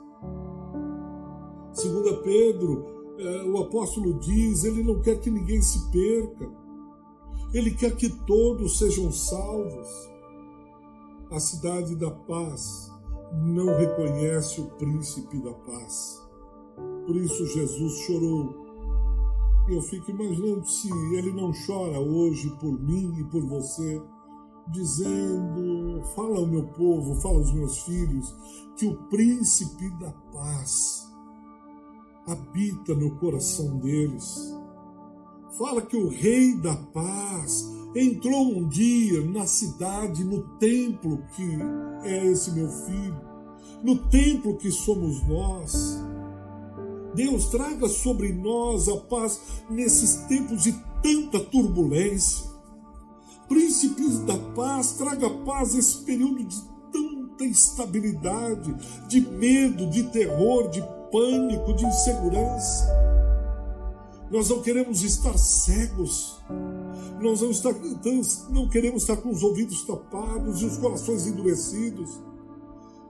Segunda 1.79 2.13
Pedro, 2.21 2.85
é, 3.17 3.43
o 3.43 3.57
apóstolo 3.57 4.19
diz: 4.19 4.63
Ele 4.63 4.83
não 4.83 4.99
quer 5.01 5.19
que 5.19 5.29
ninguém 5.29 5.61
se 5.61 5.89
perca. 5.91 6.49
Ele 7.53 7.71
quer 7.71 7.95
que 7.95 8.09
todos 8.25 8.77
sejam 8.77 9.11
salvos 9.11 10.09
a 11.31 11.39
cidade 11.39 11.95
da 11.95 12.09
paz 12.09 12.91
não 13.31 13.77
reconhece 13.77 14.59
o 14.59 14.65
príncipe 14.71 15.39
da 15.39 15.53
paz. 15.53 16.19
Por 17.05 17.15
isso 17.15 17.45
Jesus 17.45 17.93
chorou. 17.99 18.67
Eu 19.67 19.81
fico 19.83 20.09
imaginando 20.09 20.65
se 20.65 20.89
ele 21.15 21.31
não 21.31 21.51
chora 21.67 21.99
hoje 21.99 22.49
por 22.59 22.79
mim 22.81 23.13
e 23.19 23.23
por 23.25 23.45
você, 23.45 24.01
dizendo: 24.69 26.03
Fala 26.15 26.39
ao 26.39 26.47
meu 26.47 26.65
povo, 26.69 27.21
fala 27.21 27.37
aos 27.37 27.53
meus 27.53 27.77
filhos, 27.83 28.35
que 28.75 28.87
o 28.87 28.95
príncipe 29.03 29.89
da 29.99 30.11
paz 30.33 31.08
habita 32.27 32.93
no 32.93 33.17
coração 33.17 33.77
deles. 33.79 34.55
Fala 35.57 35.81
que 35.81 35.97
o 35.97 36.09
rei 36.09 36.55
da 36.55 36.75
paz 36.75 37.67
entrou 37.95 38.57
um 38.57 38.67
dia 38.67 39.25
na 39.25 39.45
cidade, 39.47 40.23
no 40.23 40.43
templo 40.57 41.23
que 41.35 41.57
é 42.03 42.25
esse 42.27 42.51
meu 42.51 42.69
filho, 42.69 43.19
no 43.83 43.97
templo 44.09 44.57
que 44.57 44.71
somos 44.71 45.25
nós. 45.27 45.97
Deus 47.15 47.47
traga 47.47 47.89
sobre 47.89 48.31
nós 48.31 48.87
a 48.87 48.97
paz 48.97 49.39
nesses 49.69 50.15
tempos 50.27 50.63
de 50.63 50.73
tanta 51.01 51.39
turbulência. 51.39 52.47
Príncipes 53.47 54.19
da 54.19 54.37
paz, 54.37 54.93
traga 54.93 55.29
paz 55.43 55.73
nesse 55.73 55.97
período 56.03 56.43
de 56.43 56.61
tanta 56.91 57.45
instabilidade, 57.45 58.75
de 59.07 59.21
medo, 59.21 59.89
de 59.89 60.03
terror, 60.11 60.69
de 60.69 60.83
pânico, 61.11 61.73
de 61.73 61.85
insegurança. 61.85 62.87
Nós 64.31 64.49
não 64.49 64.61
queremos 64.61 65.03
estar 65.03 65.37
cegos 65.37 66.39
nós 67.21 67.41
não, 67.41 67.51
está, 67.51 67.69
não 68.49 68.69
queremos 68.69 69.03
estar 69.03 69.17
com 69.17 69.29
os 69.29 69.43
ouvidos 69.43 69.83
tapados 69.83 70.61
e 70.61 70.65
os 70.65 70.77
corações 70.77 71.27
endurecidos. 71.27 72.19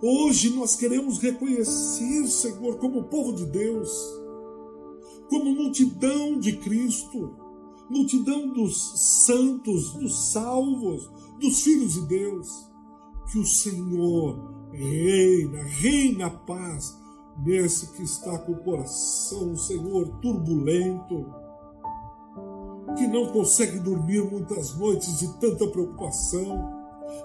Hoje 0.02 0.50
nós 0.56 0.76
queremos 0.76 1.20
reconhecer, 1.20 2.28
Senhor, 2.28 2.78
como 2.78 3.04
povo 3.04 3.34
de 3.34 3.46
Deus, 3.46 3.90
como 5.30 5.54
multidão 5.54 6.40
de 6.40 6.54
Cristo, 6.58 7.36
multidão 7.90 8.48
dos 8.48 9.26
santos, 9.26 9.94
dos 9.94 10.32
salvos, 10.32 11.10
dos 11.40 11.62
filhos 11.62 11.94
de 11.94 12.08
Deus, 12.08 12.48
que 13.32 13.38
o 13.38 13.46
Senhor 13.46 14.40
reina, 14.72 15.64
reina 15.64 16.26
a 16.28 16.32
paz 16.32 16.98
nesse 17.44 17.94
que 17.94 18.04
está 18.04 18.38
com 18.40 18.54
o 18.54 18.64
coração, 18.64 19.56
Senhor, 19.56 20.08
turbulento 20.22 21.26
que 22.98 23.08
não 23.08 23.28
consegue 23.28 23.80
dormir 23.80 24.24
muitas 24.30 24.76
noites 24.76 25.20
de 25.20 25.28
tanta 25.40 25.68
preocupação, 25.68 26.80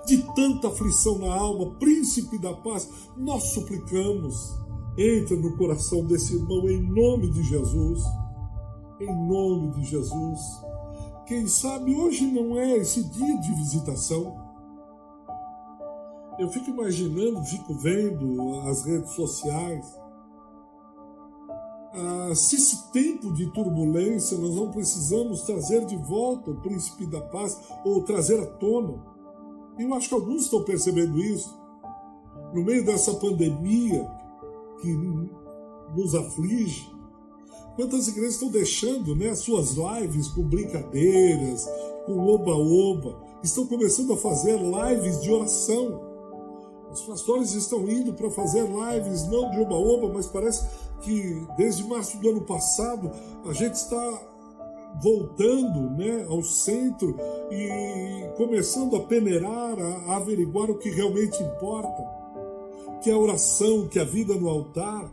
de 0.07 0.23
tanta 0.35 0.69
aflição 0.69 1.19
na 1.19 1.35
alma, 1.35 1.75
príncipe 1.79 2.39
da 2.39 2.53
paz, 2.55 2.89
nós 3.17 3.43
suplicamos, 3.55 4.55
entra 4.97 5.37
no 5.37 5.57
coração 5.57 6.05
desse 6.05 6.37
irmão 6.37 6.69
em 6.69 6.81
nome 6.81 7.31
de 7.31 7.43
Jesus. 7.43 8.03
Em 9.01 9.29
nome 9.29 9.73
de 9.73 9.85
Jesus. 9.85 10.41
Quem 11.27 11.47
sabe 11.47 11.95
hoje 11.95 12.27
não 12.27 12.59
é 12.59 12.77
esse 12.77 13.03
dia 13.03 13.39
de 13.41 13.53
visitação. 13.55 14.37
Eu 16.39 16.49
fico 16.51 16.71
imaginando, 16.71 17.43
fico 17.45 17.75
vendo 17.75 18.61
as 18.69 18.85
redes 18.85 19.11
sociais, 19.13 19.99
ah, 21.97 22.35
se 22.35 22.57
esse 22.57 22.91
tempo 22.91 23.33
de 23.33 23.47
turbulência 23.53 24.37
nós 24.37 24.57
não 24.57 24.71
precisamos 24.71 25.43
trazer 25.43 25.87
de 25.87 25.97
volta 25.97 26.51
o 26.51 26.61
príncipe 26.61 27.07
da 27.07 27.21
paz 27.21 27.57
ou 27.85 28.03
trazer 28.03 28.41
à 28.41 28.47
tona. 28.47 29.01
Eu 29.79 29.95
acho 29.95 30.09
que 30.09 30.15
alguns 30.15 30.45
estão 30.45 30.65
percebendo 30.65 31.19
isso. 31.23 31.57
No 32.53 32.65
meio 32.65 32.85
dessa 32.85 33.15
pandemia 33.15 34.09
que 34.81 34.93
nos 35.95 36.15
aflige, 36.17 36.91
quantas 37.77 38.09
igrejas 38.09 38.35
estão 38.35 38.51
deixando 38.51 39.15
né, 39.15 39.31
as 39.31 39.39
suas 39.39 39.75
lives 39.75 40.29
com 40.29 40.43
brincadeiras, 40.43 41.65
com 42.07 42.19
oba-oba, 42.27 43.23
estão 43.43 43.67
começando 43.67 44.13
a 44.13 44.17
fazer 44.17 44.59
lives 44.59 45.21
de 45.23 45.31
oração. 45.31 46.14
Os 46.95 47.03
pastores 47.03 47.53
estão 47.55 47.91
indo 47.91 48.13
para 48.13 48.31
fazer 48.31 48.63
lives, 48.63 49.27
não 49.27 49.51
de 49.51 49.59
oba-oba, 49.59 50.13
mas 50.15 50.29
parece 50.29 50.65
que 51.01 51.45
desde 51.57 51.83
março 51.83 52.19
do 52.19 52.31
ano 52.31 52.43
passado 52.43 53.11
a 53.45 53.53
gente 53.53 53.75
está 53.75 54.23
voltando 55.03 55.91
né, 55.91 56.25
ao 56.29 56.41
centro 56.45 57.17
e 57.51 58.31
começando 58.37 58.95
a 58.95 59.01
peneirar, 59.01 59.77
a, 59.77 60.15
averiguar 60.15 60.71
o 60.71 60.79
que 60.79 60.89
realmente 60.89 61.43
importa, 61.43 62.01
que 63.03 63.11
é 63.11 63.13
a 63.13 63.19
oração, 63.19 63.89
que 63.89 63.99
é 63.99 64.03
a 64.03 64.05
vida 64.05 64.37
no 64.37 64.49
altar. 64.49 65.11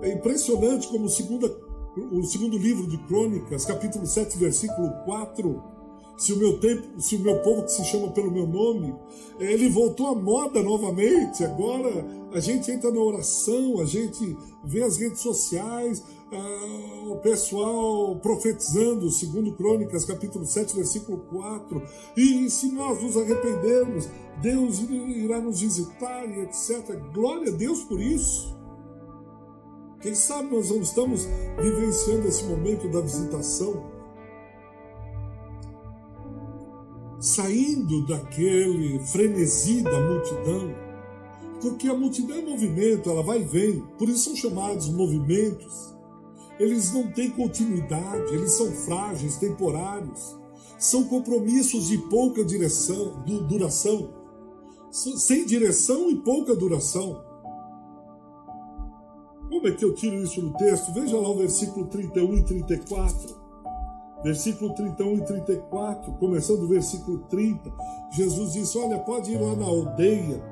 É 0.00 0.14
impressionante 0.14 0.88
como 0.88 1.10
segunda, 1.10 1.54
o 2.10 2.22
segundo 2.22 2.56
livro 2.56 2.86
de 2.86 2.96
Crônicas, 3.06 3.66
capítulo 3.66 4.06
7, 4.06 4.38
versículo 4.38 4.92
4, 5.04 5.77
se 6.18 6.32
o 6.32 6.36
meu 6.36 6.58
tempo, 6.58 7.00
se 7.00 7.14
o 7.14 7.20
meu 7.20 7.38
povo 7.38 7.62
que 7.62 7.70
se 7.70 7.84
chama 7.84 8.10
pelo 8.10 8.30
meu 8.30 8.44
nome, 8.44 8.92
ele 9.38 9.68
voltou 9.70 10.08
à 10.08 10.14
moda 10.16 10.60
novamente. 10.60 11.44
Agora 11.44 12.04
a 12.32 12.40
gente 12.40 12.70
entra 12.72 12.90
na 12.90 13.00
oração, 13.00 13.80
a 13.80 13.84
gente 13.84 14.36
vê 14.64 14.82
as 14.82 14.96
redes 14.96 15.20
sociais, 15.20 16.02
uh, 16.32 17.12
o 17.12 17.16
pessoal 17.18 18.16
profetizando, 18.16 19.08
segundo 19.12 19.52
Crônicas, 19.52 20.04
capítulo 20.04 20.44
7, 20.44 20.74
versículo 20.74 21.18
4. 21.30 21.80
E 22.16 22.50
se 22.50 22.72
nós 22.72 23.00
nos 23.00 23.16
arrependermos, 23.16 24.08
Deus 24.42 24.80
irá 24.80 25.40
nos 25.40 25.60
visitar 25.60 26.28
e 26.28 26.40
etc. 26.40 26.98
Glória 27.14 27.52
a 27.52 27.56
Deus 27.56 27.84
por 27.84 28.00
isso. 28.00 28.58
Quem 30.00 30.16
sabe 30.16 30.52
nós 30.52 30.68
não 30.68 30.80
estamos 30.80 31.28
vivenciando 31.60 32.26
esse 32.26 32.42
momento 32.44 32.88
da 32.88 33.00
visitação 33.00 33.97
saindo 37.20 38.06
daquele 38.06 39.00
frenesi 39.00 39.82
da 39.82 40.00
multidão, 40.00 40.74
porque 41.60 41.88
a 41.88 41.94
multidão 41.94 42.36
é 42.36 42.42
movimento, 42.42 43.10
ela 43.10 43.22
vai 43.22 43.40
e 43.40 43.44
vem, 43.44 43.80
por 43.98 44.08
isso 44.08 44.24
são 44.24 44.36
chamados 44.36 44.88
movimentos. 44.88 45.96
Eles 46.58 46.92
não 46.92 47.10
têm 47.12 47.30
continuidade, 47.30 48.34
eles 48.34 48.52
são 48.52 48.70
frágeis, 48.70 49.36
temporários, 49.36 50.36
são 50.78 51.04
compromissos 51.04 51.88
de 51.88 51.98
pouca 51.98 52.44
direção, 52.44 53.22
duração, 53.48 54.10
sem 54.90 55.44
direção 55.44 56.10
e 56.10 56.16
pouca 56.16 56.54
duração. 56.54 57.24
Como 59.48 59.66
é 59.66 59.72
que 59.72 59.84
eu 59.84 59.94
tiro 59.94 60.22
isso 60.22 60.42
no 60.42 60.52
texto? 60.54 60.92
Veja 60.92 61.16
lá 61.16 61.28
o 61.28 61.38
versículo 61.38 61.86
31 61.86 62.36
e 62.36 62.44
34 62.44 63.47
versículo 64.22 64.74
31 64.74 65.18
e 65.18 65.24
34, 65.24 66.12
começando 66.14 66.62
o 66.62 66.68
versículo 66.68 67.18
30, 67.28 67.70
Jesus 68.12 68.52
disse: 68.52 68.78
Olha, 68.78 68.98
pode 68.98 69.32
ir 69.32 69.40
lá 69.40 69.54
na 69.54 69.66
aldeia, 69.66 70.42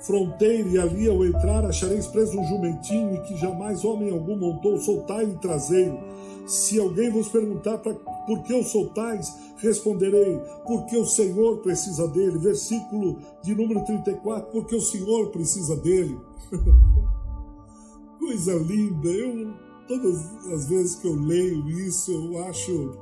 fronteira, 0.00 0.68
e 0.68 0.78
ali 0.78 1.08
ao 1.08 1.24
entrar 1.24 1.64
achareis 1.64 2.06
preso 2.06 2.38
um 2.38 2.44
jumentinho 2.44 3.22
que 3.22 3.36
jamais 3.36 3.84
homem 3.84 4.10
algum 4.10 4.36
montou, 4.36 4.78
soltai 4.78 5.24
e 5.24 5.38
trazei-o. 5.38 5.98
Se 6.46 6.78
alguém 6.78 7.10
vos 7.10 7.28
perguntar 7.28 7.78
pra, 7.78 7.92
por 7.94 8.42
que 8.44 8.54
o 8.54 8.62
soltais, 8.62 9.34
responderei, 9.58 10.40
porque 10.64 10.96
o 10.96 11.04
Senhor 11.04 11.58
precisa 11.58 12.06
dele. 12.06 12.38
Versículo 12.38 13.18
de 13.42 13.54
número 13.54 13.84
34, 13.84 14.52
porque 14.52 14.76
o 14.76 14.80
Senhor 14.80 15.30
precisa 15.30 15.76
dele. 15.76 16.16
Coisa 18.20 18.54
linda, 18.54 19.08
eu 19.08 19.65
Todas 19.86 20.46
as 20.52 20.68
vezes 20.68 20.96
que 20.96 21.06
eu 21.06 21.14
leio 21.14 21.68
isso, 21.68 22.10
eu 22.10 22.44
acho 22.44 22.92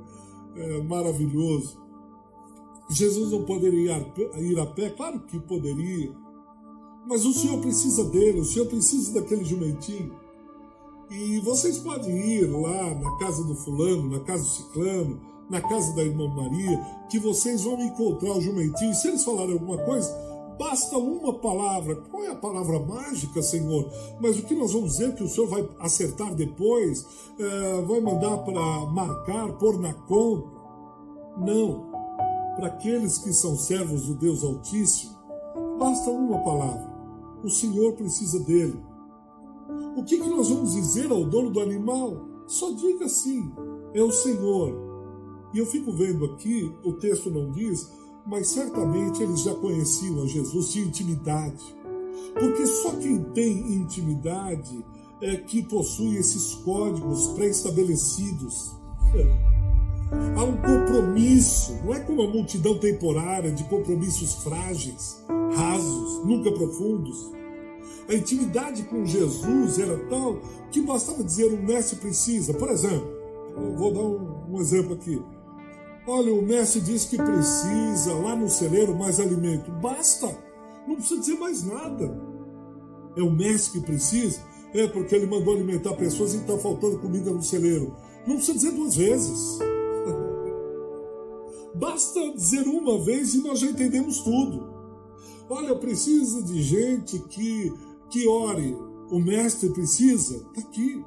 é, 0.56 0.82
maravilhoso. 0.82 1.78
Jesus 2.90 3.30
não 3.30 3.44
poderia 3.44 4.04
ir 4.36 4.58
a 4.58 4.66
pé? 4.66 4.90
Claro 4.90 5.20
que 5.20 5.38
poderia. 5.38 6.12
Mas 7.06 7.24
o 7.24 7.32
Senhor 7.32 7.60
precisa 7.60 8.04
dele, 8.04 8.40
o 8.40 8.44
Senhor 8.44 8.66
precisa 8.66 9.14
daquele 9.14 9.44
jumentinho. 9.44 10.14
E 11.10 11.40
vocês 11.40 11.78
podem 11.78 12.16
ir 12.16 12.46
lá 12.46 12.94
na 12.94 13.18
casa 13.18 13.42
do 13.44 13.54
fulano, 13.54 14.10
na 14.10 14.20
casa 14.20 14.42
do 14.42 14.48
ciclano, 14.48 15.20
na 15.48 15.60
casa 15.60 15.94
da 15.94 16.04
irmã 16.04 16.28
Maria, 16.28 16.78
que 17.10 17.18
vocês 17.18 17.64
vão 17.64 17.80
encontrar 17.80 18.32
o 18.32 18.40
jumentinho. 18.40 18.94
Se 18.94 19.08
eles 19.08 19.24
falarem 19.24 19.54
alguma 19.54 19.78
coisa, 19.78 20.08
basta 20.60 20.98
uma 20.98 21.32
palavra. 21.32 21.96
Qual 21.96 22.22
é 22.22 22.28
a 22.28 22.36
palavra 22.36 22.78
mágica, 22.78 23.40
Senhor? 23.40 23.90
Mas 24.20 24.38
o 24.38 24.42
que 24.42 24.54
nós 24.54 24.74
vamos 24.74 24.92
dizer 24.92 25.14
que 25.14 25.24
o 25.24 25.28
Senhor 25.28 25.48
vai 25.48 25.66
acertar 25.78 26.34
depois? 26.34 27.06
É, 27.38 27.80
vai 27.80 27.98
mandar 27.98 28.36
para 28.44 28.60
marcar, 28.86 29.52
pôr 29.54 29.80
na 29.80 29.94
conta? 29.94 30.46
Não. 31.38 31.88
Para 32.56 32.66
aqueles 32.66 33.16
que 33.16 33.32
são 33.32 33.56
servos 33.56 34.06
do 34.06 34.14
Deus 34.14 34.44
Altíssimo, 34.44 35.16
basta 35.78 36.10
uma 36.10 36.38
palavra. 36.40 36.90
O 37.42 37.48
Senhor 37.48 37.94
precisa 37.94 38.38
dele. 38.40 38.78
O 39.96 40.04
que, 40.04 40.18
que 40.18 40.28
nós 40.28 40.50
vamos 40.50 40.74
dizer 40.74 41.10
ao 41.10 41.24
dono 41.24 41.48
do 41.48 41.60
animal? 41.60 42.18
Só 42.46 42.70
diga 42.72 43.06
assim: 43.06 43.50
é 43.94 44.02
o 44.02 44.12
Senhor. 44.12 44.90
E 45.54 45.58
eu 45.58 45.64
fico 45.64 45.90
vendo 45.90 46.26
aqui, 46.26 46.70
o 46.84 46.92
texto 46.92 47.30
não 47.30 47.50
diz, 47.50 47.90
mas 48.26 48.48
certamente 48.48 49.22
eles 49.22 49.40
já 49.40 49.54
conheciam 49.54 50.22
a 50.22 50.26
Jesus, 50.26 50.70
tinham 50.70 50.88
intimidade. 50.88 51.76
Porque 52.38 52.66
só 52.66 52.92
quem 52.92 53.22
tem 53.32 53.74
intimidade 53.74 54.84
é 55.20 55.36
que 55.36 55.62
possui 55.62 56.16
esses 56.16 56.54
códigos 56.56 57.28
pré-estabelecidos. 57.28 58.72
Há 60.36 60.44
um 60.44 60.56
compromisso, 60.56 61.74
não 61.84 61.94
é 61.94 62.00
como 62.00 62.22
a 62.22 62.28
multidão 62.28 62.78
temporária 62.78 63.52
de 63.52 63.64
compromissos 63.64 64.42
frágeis, 64.42 65.24
rasos, 65.54 66.24
nunca 66.24 66.50
profundos. 66.52 67.30
A 68.08 68.14
intimidade 68.14 68.82
com 68.84 69.04
Jesus 69.04 69.78
era 69.78 69.96
tal 70.08 70.40
que 70.72 70.80
bastava 70.80 71.22
dizer 71.22 71.52
o 71.52 71.62
mestre 71.62 71.96
precisa. 71.96 72.52
Por 72.54 72.68
exemplo, 72.70 73.08
vou 73.76 73.92
dar 73.92 74.00
um, 74.00 74.54
um 74.54 74.60
exemplo 74.60 74.94
aqui. 74.94 75.22
Olha, 76.06 76.34
o 76.34 76.42
mestre 76.42 76.80
diz 76.80 77.04
que 77.04 77.16
precisa 77.16 78.14
lá 78.14 78.34
no 78.34 78.48
celeiro 78.48 78.96
mais 78.96 79.20
alimento. 79.20 79.70
Basta, 79.70 80.26
não 80.86 80.96
precisa 80.96 81.20
dizer 81.20 81.38
mais 81.38 81.62
nada. 81.62 82.20
É 83.16 83.22
o 83.22 83.30
mestre 83.30 83.80
que 83.80 83.86
precisa? 83.86 84.40
É 84.72 84.86
porque 84.86 85.14
ele 85.14 85.26
mandou 85.26 85.54
alimentar 85.54 85.94
pessoas 85.94 86.34
e 86.34 86.38
está 86.38 86.56
faltando 86.56 86.98
comida 86.98 87.30
no 87.30 87.42
celeiro. 87.42 87.94
Não 88.26 88.36
precisa 88.36 88.58
dizer 88.58 88.72
duas 88.72 88.96
vezes. 88.96 89.58
Basta 91.74 92.32
dizer 92.34 92.66
uma 92.66 92.98
vez 93.02 93.34
e 93.34 93.42
nós 93.42 93.58
já 93.58 93.66
entendemos 93.66 94.20
tudo. 94.20 94.70
Olha, 95.48 95.74
precisa 95.76 96.42
de 96.42 96.62
gente 96.62 97.18
que 97.28 97.72
que 98.10 98.26
ore, 98.26 98.76
o 99.08 99.20
mestre 99.20 99.70
precisa, 99.70 100.36
está 100.36 100.60
aqui. 100.60 101.02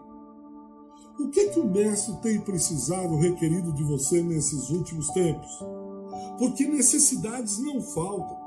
O 1.20 1.30
que, 1.30 1.50
que 1.50 1.60
o 1.60 1.66
mestre 1.66 2.16
tem 2.18 2.42
precisado, 2.42 3.18
requerido 3.18 3.72
de 3.72 3.84
você 3.84 4.22
nesses 4.22 4.70
últimos 4.70 5.10
tempos? 5.10 5.60
Porque 6.40 6.68
necessidades 6.68 7.60
não 7.60 7.82
faltam. 7.82 8.38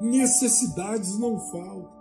Necessidades 0.00 1.18
não 1.18 1.38
faltam. 1.38 1.96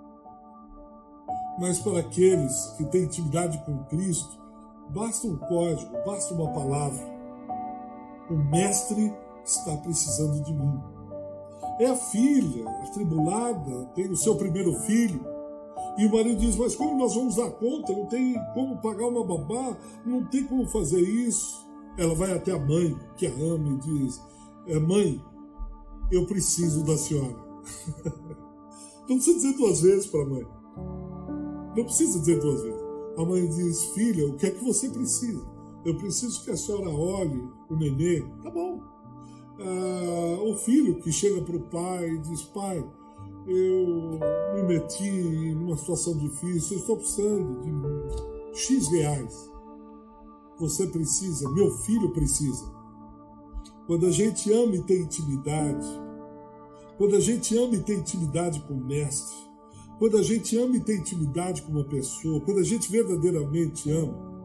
Mas 1.60 1.80
para 1.80 2.00
aqueles 2.00 2.74
que 2.78 2.86
têm 2.86 3.04
intimidade 3.04 3.64
com 3.66 3.84
Cristo, 3.86 4.38
basta 4.90 5.28
um 5.28 5.38
código, 5.38 5.92
basta 6.06 6.34
uma 6.34 6.52
palavra. 6.52 7.16
O 8.30 8.34
mestre 8.34 9.14
está 9.46 9.78
precisando 9.78 10.44
de 10.44 10.54
mim. 10.54 10.82
É 11.80 11.88
a 11.88 11.96
filha, 11.96 12.68
atribulada, 12.84 13.86
tem 13.94 14.10
o 14.10 14.18
seu 14.18 14.36
primeiro 14.36 14.74
filho. 14.82 15.35
E 15.98 16.06
o 16.06 16.12
marido 16.12 16.40
diz: 16.40 16.56
Mas 16.56 16.76
como 16.76 16.98
nós 16.98 17.16
vamos 17.16 17.36
dar 17.36 17.52
conta? 17.52 17.94
Não 17.94 18.06
tem 18.06 18.36
como 18.54 18.78
pagar 18.78 19.08
uma 19.08 19.24
babá, 19.24 19.78
não 20.06 20.26
tem 20.26 20.44
como 20.44 20.68
fazer 20.68 21.02
isso. 21.02 21.66
Ela 21.98 22.14
vai 22.14 22.34
até 22.34 22.52
a 22.52 22.60
mãe, 22.60 22.98
que 23.16 23.28
a 23.28 23.34
ama, 23.34 23.70
e 23.70 23.78
diz: 23.78 24.22
é, 24.68 24.80
Mãe, 24.80 25.22
eu 26.12 26.26
preciso 26.26 26.84
da 26.84 26.98
senhora. 26.98 27.36
não 29.08 29.16
precisa 29.18 29.36
dizer 29.36 29.54
duas 29.54 29.82
vezes 29.82 30.08
para 30.08 30.22
a 30.22 30.26
mãe. 30.26 30.48
Não 31.76 31.84
precisa 31.84 32.20
dizer 32.20 32.40
duas 32.40 32.62
vezes. 32.62 32.82
A 33.18 33.26
mãe 33.26 33.48
diz: 33.48 33.84
Filha, 33.94 34.28
o 34.28 34.36
que 34.36 34.48
é 34.48 34.52
que 34.52 34.64
você 34.64 34.90
precisa? 34.90 35.46
Eu 35.86 35.96
preciso 35.98 36.44
que 36.44 36.52
a 36.52 36.58
senhora 36.58 36.90
olhe 36.90 37.48
o 37.70 37.76
nenê. 37.76 38.22
Tá 38.44 38.50
bom 38.50 38.96
ah, 39.60 40.38
o 40.42 40.56
filho 40.56 40.96
que 40.96 41.12
chega 41.12 41.42
para 41.42 41.56
o 41.56 41.62
pai 41.62 42.10
e 42.10 42.18
diz: 42.20 42.44
Pai, 42.44 42.84
eu 43.48 44.20
me 44.54 44.64
meti 44.64 45.54
numa 45.56 45.78
situação 45.78 46.18
difícil, 46.18 46.78
eu 46.78 46.80
estou 46.80 46.98
precisando 46.98 47.62
de 47.62 48.58
X 48.58 48.88
reais. 48.90 49.52
Você 50.60 50.88
precisa, 50.88 51.50
meu 51.52 51.70
filho 51.70 52.12
precisa. 52.12 52.66
Quando 53.86 54.08
a 54.08 54.12
gente 54.12 54.52
ama 54.52 54.76
e 54.76 54.82
tem 54.82 55.02
intimidade, 55.02 55.86
quando 56.98 57.16
a 57.16 57.20
gente 57.20 57.56
ama 57.58 57.76
e 57.76 57.84
tem 57.84 58.00
intimidade 58.00 58.62
com 58.62 58.74
o 58.74 58.84
mestre, 58.84 59.36
quando 60.00 60.18
a 60.18 60.24
gente 60.24 60.58
ama 60.58 60.76
e 60.78 60.80
tem 60.80 60.98
intimidade 60.98 61.62
com 61.62 61.72
uma 61.72 61.84
pessoa, 61.84 62.42
quando 62.42 62.60
a 62.60 62.64
gente 62.64 62.92
verdadeiramente 62.92 63.92
ama, 63.92 64.36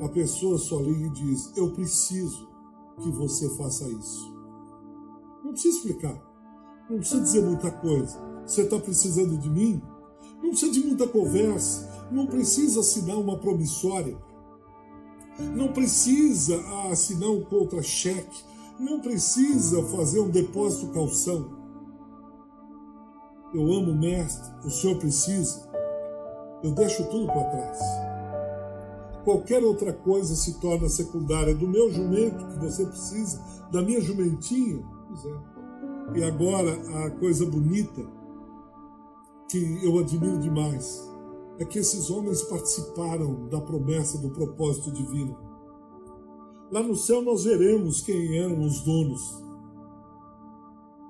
a 0.00 0.08
pessoa 0.08 0.58
só 0.58 0.80
liga 0.80 1.06
e 1.06 1.10
diz: 1.10 1.52
Eu 1.56 1.70
preciso 1.70 2.48
que 3.00 3.10
você 3.10 3.48
faça 3.56 3.88
isso. 3.88 4.32
Não 5.44 5.52
precisa 5.52 5.76
explicar. 5.76 6.32
Não 6.90 6.98
precisa 6.98 7.22
dizer 7.22 7.42
muita 7.42 7.70
coisa. 7.70 8.31
Você 8.46 8.62
está 8.62 8.78
precisando 8.78 9.38
de 9.38 9.48
mim? 9.48 9.82
Não 10.42 10.50
precisa 10.50 10.72
de 10.72 10.80
muita 10.80 11.06
conversa. 11.06 11.90
Não 12.10 12.26
precisa 12.26 12.80
assinar 12.80 13.16
uma 13.16 13.38
promissória. 13.38 14.16
Não 15.38 15.68
precisa 15.72 16.60
assinar 16.90 17.30
um 17.30 17.42
contra-cheque. 17.44 18.44
Não 18.78 19.00
precisa 19.00 19.82
fazer 19.84 20.20
um 20.20 20.28
depósito 20.28 20.92
calção. 20.92 21.62
Eu 23.54 23.62
amo 23.72 23.92
o 23.92 23.94
mestre, 23.94 24.50
o 24.64 24.70
senhor 24.70 24.98
precisa. 24.98 25.68
Eu 26.62 26.72
deixo 26.72 27.04
tudo 27.10 27.26
para 27.26 27.44
trás. 27.44 27.78
Qualquer 29.24 29.62
outra 29.62 29.92
coisa 29.92 30.34
se 30.34 30.58
torna 30.58 30.88
secundária. 30.88 31.54
Do 31.54 31.68
meu 31.68 31.90
jumento 31.92 32.46
que 32.48 32.58
você 32.58 32.84
precisa, 32.86 33.40
da 33.70 33.82
minha 33.82 34.00
jumentinha, 34.00 34.82
é. 35.24 36.18
E 36.18 36.24
agora, 36.24 36.72
a 37.04 37.10
coisa 37.10 37.46
bonita 37.46 38.02
que 39.52 39.84
eu 39.84 39.98
admiro 39.98 40.38
demais 40.38 41.06
é 41.58 41.64
que 41.66 41.78
esses 41.78 42.08
homens 42.08 42.40
participaram 42.44 43.50
da 43.50 43.60
promessa 43.60 44.16
do 44.16 44.30
propósito 44.30 44.90
divino. 44.90 45.36
Lá 46.70 46.82
no 46.82 46.96
céu 46.96 47.20
nós 47.20 47.44
veremos 47.44 48.00
quem 48.00 48.38
eram 48.38 48.62
os 48.62 48.80
donos 48.80 49.20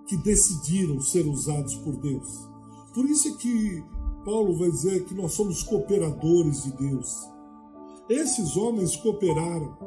que 0.08 0.16
decidiram 0.16 1.00
ser 1.00 1.24
usados 1.24 1.76
por 1.76 1.96
Deus. 1.98 2.48
Por 2.92 3.04
isso 3.04 3.28
é 3.28 3.32
que 3.32 3.84
Paulo 4.24 4.58
vai 4.58 4.72
dizer 4.72 5.04
que 5.04 5.14
nós 5.14 5.34
somos 5.34 5.62
cooperadores 5.62 6.64
de 6.64 6.72
Deus. 6.72 7.16
Esses 8.08 8.56
homens 8.56 8.96
cooperaram 8.96 9.78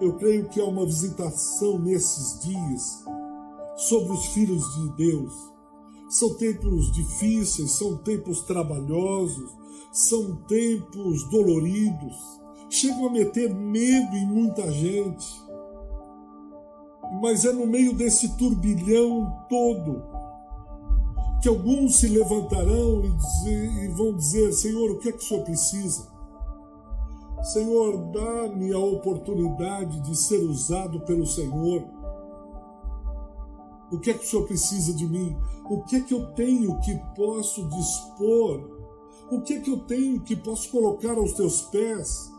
eu 0.00 0.14
creio 0.14 0.48
que 0.48 0.60
há 0.60 0.64
uma 0.64 0.84
visitação 0.84 1.78
nesses 1.78 2.40
dias 2.40 3.04
sobre 3.76 4.12
os 4.12 4.26
filhos 4.26 4.62
de 4.74 4.96
Deus. 4.96 5.53
São 6.08 6.34
tempos 6.34 6.92
difíceis, 6.92 7.72
são 7.72 7.96
tempos 7.96 8.42
trabalhosos, 8.42 9.50
são 9.92 10.36
tempos 10.46 11.28
doloridos, 11.30 12.16
chegam 12.68 13.06
a 13.06 13.10
meter 13.10 13.52
medo 13.54 14.16
em 14.16 14.26
muita 14.26 14.70
gente. 14.70 15.26
Mas 17.20 17.44
é 17.44 17.52
no 17.52 17.66
meio 17.66 17.94
desse 17.94 18.36
turbilhão 18.36 19.44
todo 19.48 20.14
que 21.44 21.48
alguns 21.48 21.96
se 21.96 22.08
levantarão 22.08 23.04
e, 23.04 23.10
dizer, 23.10 23.84
e 23.84 23.88
vão 23.88 24.16
dizer: 24.16 24.50
Senhor, 24.54 24.90
o 24.90 24.98
que 24.98 25.10
é 25.10 25.12
que 25.12 25.18
o 25.18 25.22
Senhor 25.22 25.44
precisa? 25.44 26.08
Senhor, 27.42 28.10
dá-me 28.10 28.72
a 28.72 28.78
oportunidade 28.78 30.00
de 30.00 30.16
ser 30.16 30.38
usado 30.38 31.00
pelo 31.00 31.26
Senhor. 31.26 31.84
O 33.94 34.00
que 34.00 34.10
é 34.10 34.14
que 34.14 34.24
o 34.24 34.28
Senhor 34.28 34.46
precisa 34.46 34.92
de 34.92 35.06
mim? 35.06 35.36
O 35.70 35.82
que 35.82 35.96
é 35.96 36.00
que 36.00 36.12
eu 36.12 36.26
tenho 36.32 36.78
que 36.80 37.00
posso 37.14 37.68
dispor? 37.68 38.68
O 39.30 39.40
que 39.40 39.54
é 39.54 39.60
que 39.60 39.70
eu 39.70 39.78
tenho 39.80 40.20
que 40.20 40.34
posso 40.34 40.68
colocar 40.70 41.16
aos 41.16 41.32
teus 41.32 41.62
pés? 41.62 42.30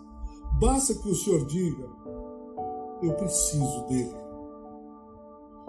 Basta 0.59 0.93
que 0.93 1.09
o 1.09 1.15
Senhor 1.15 1.45
diga: 1.45 1.89
Eu 3.01 3.13
preciso 3.13 3.85
dele. 3.87 4.15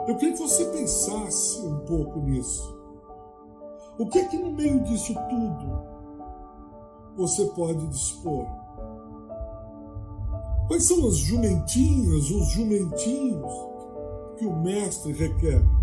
Eu 0.09 0.17
queria 0.17 0.35
que 0.35 0.41
você 0.41 0.65
pensasse 0.67 1.61
um 1.61 1.79
pouco 1.81 2.21
nisso. 2.21 2.77
O 3.99 4.07
que 4.09 4.19
é 4.19 4.25
que 4.29 4.37
no 4.37 4.53
meio 4.53 4.83
disso 4.85 5.15
tudo 5.31 5.97
você 7.17 7.47
pode 7.47 7.87
dispor? 7.89 8.45
Quais 10.67 10.85
são 10.85 11.07
as 11.07 11.17
jumentinhas, 11.17 12.31
os 12.31 12.49
jumentinhos 12.49 13.53
que 14.37 14.45
o 14.45 14.57
mestre 14.57 15.13
requer? 15.13 15.76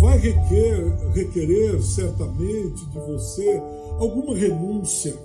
Vai 0.00 0.18
requer, 0.18 0.96
requerer 1.14 1.82
certamente 1.82 2.84
de 2.86 2.98
você 2.98 3.62
alguma 3.98 4.34
renúncia. 4.34 5.16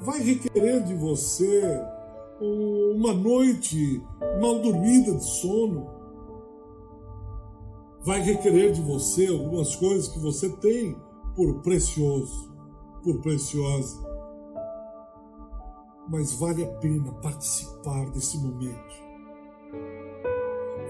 vai 0.00 0.20
requerer 0.20 0.84
de 0.84 0.94
você 0.94 1.62
uma 2.40 3.12
noite 3.12 4.02
mal 4.40 4.60
dormida 4.60 5.14
de 5.14 5.24
sono. 5.24 5.88
Vai 8.02 8.20
requerer 8.20 8.72
de 8.72 8.82
você 8.82 9.26
algumas 9.28 9.74
coisas 9.74 10.08
que 10.08 10.18
você 10.18 10.50
tem 10.50 10.94
por 11.34 11.62
precioso, 11.62 12.52
por 13.02 13.20
preciosa. 13.22 13.98
Mas 16.08 16.34
vale 16.34 16.64
a 16.64 16.68
pena 16.68 17.10
participar 17.14 18.10
desse 18.10 18.36
momento. 18.38 19.03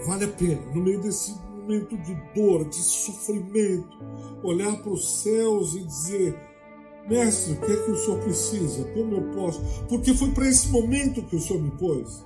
Vale 0.07 0.24
a 0.24 0.28
pena, 0.28 0.61
no 0.74 0.82
meio 0.82 1.01
desse 1.01 1.34
momento 1.64 1.97
de 1.97 2.14
dor, 2.34 2.64
de 2.68 2.76
sofrimento, 2.76 3.99
olhar 4.42 4.76
para 4.82 4.92
os 4.92 5.22
céus 5.22 5.74
e 5.74 5.84
dizer: 5.84 6.38
Mestre, 7.09 7.55
o 7.55 7.61
que 7.61 7.72
é 7.72 7.76
que 7.76 7.90
o 7.90 7.97
Senhor 7.97 8.18
precisa? 8.20 8.84
Como 8.92 9.14
eu 9.16 9.22
posso? 9.34 9.62
Porque 9.88 10.14
foi 10.14 10.30
para 10.32 10.49
esse 10.49 10.68
momento 10.68 11.22
que 11.22 11.36
o 11.36 11.40
Senhor 11.40 11.62
me 11.62 11.70
pôs. 11.70 12.24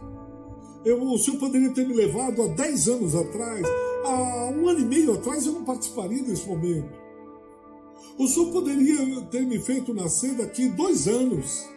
Eu, 0.85 1.03
o 1.03 1.19
Senhor 1.19 1.39
poderia 1.39 1.71
ter 1.71 1.87
me 1.87 1.95
levado 1.95 2.43
há 2.43 2.47
10 2.49 2.89
anos 2.89 3.15
atrás, 3.15 3.63
há 4.05 4.53
um 4.57 4.69
ano 4.69 4.81
e 4.81 4.85
meio 4.85 5.15
atrás, 5.15 5.47
eu 5.47 5.53
não 5.53 5.65
participaria 5.65 6.23
desse 6.23 6.47
momento. 6.49 6.99
O 8.19 8.27
Senhor 8.27 8.51
poderia 8.53 9.21
ter 9.23 9.43
me 9.43 9.59
feito 9.59 9.95
nascer 9.95 10.35
daqui 10.35 10.69
dois 10.69 11.07
anos, 11.07 11.69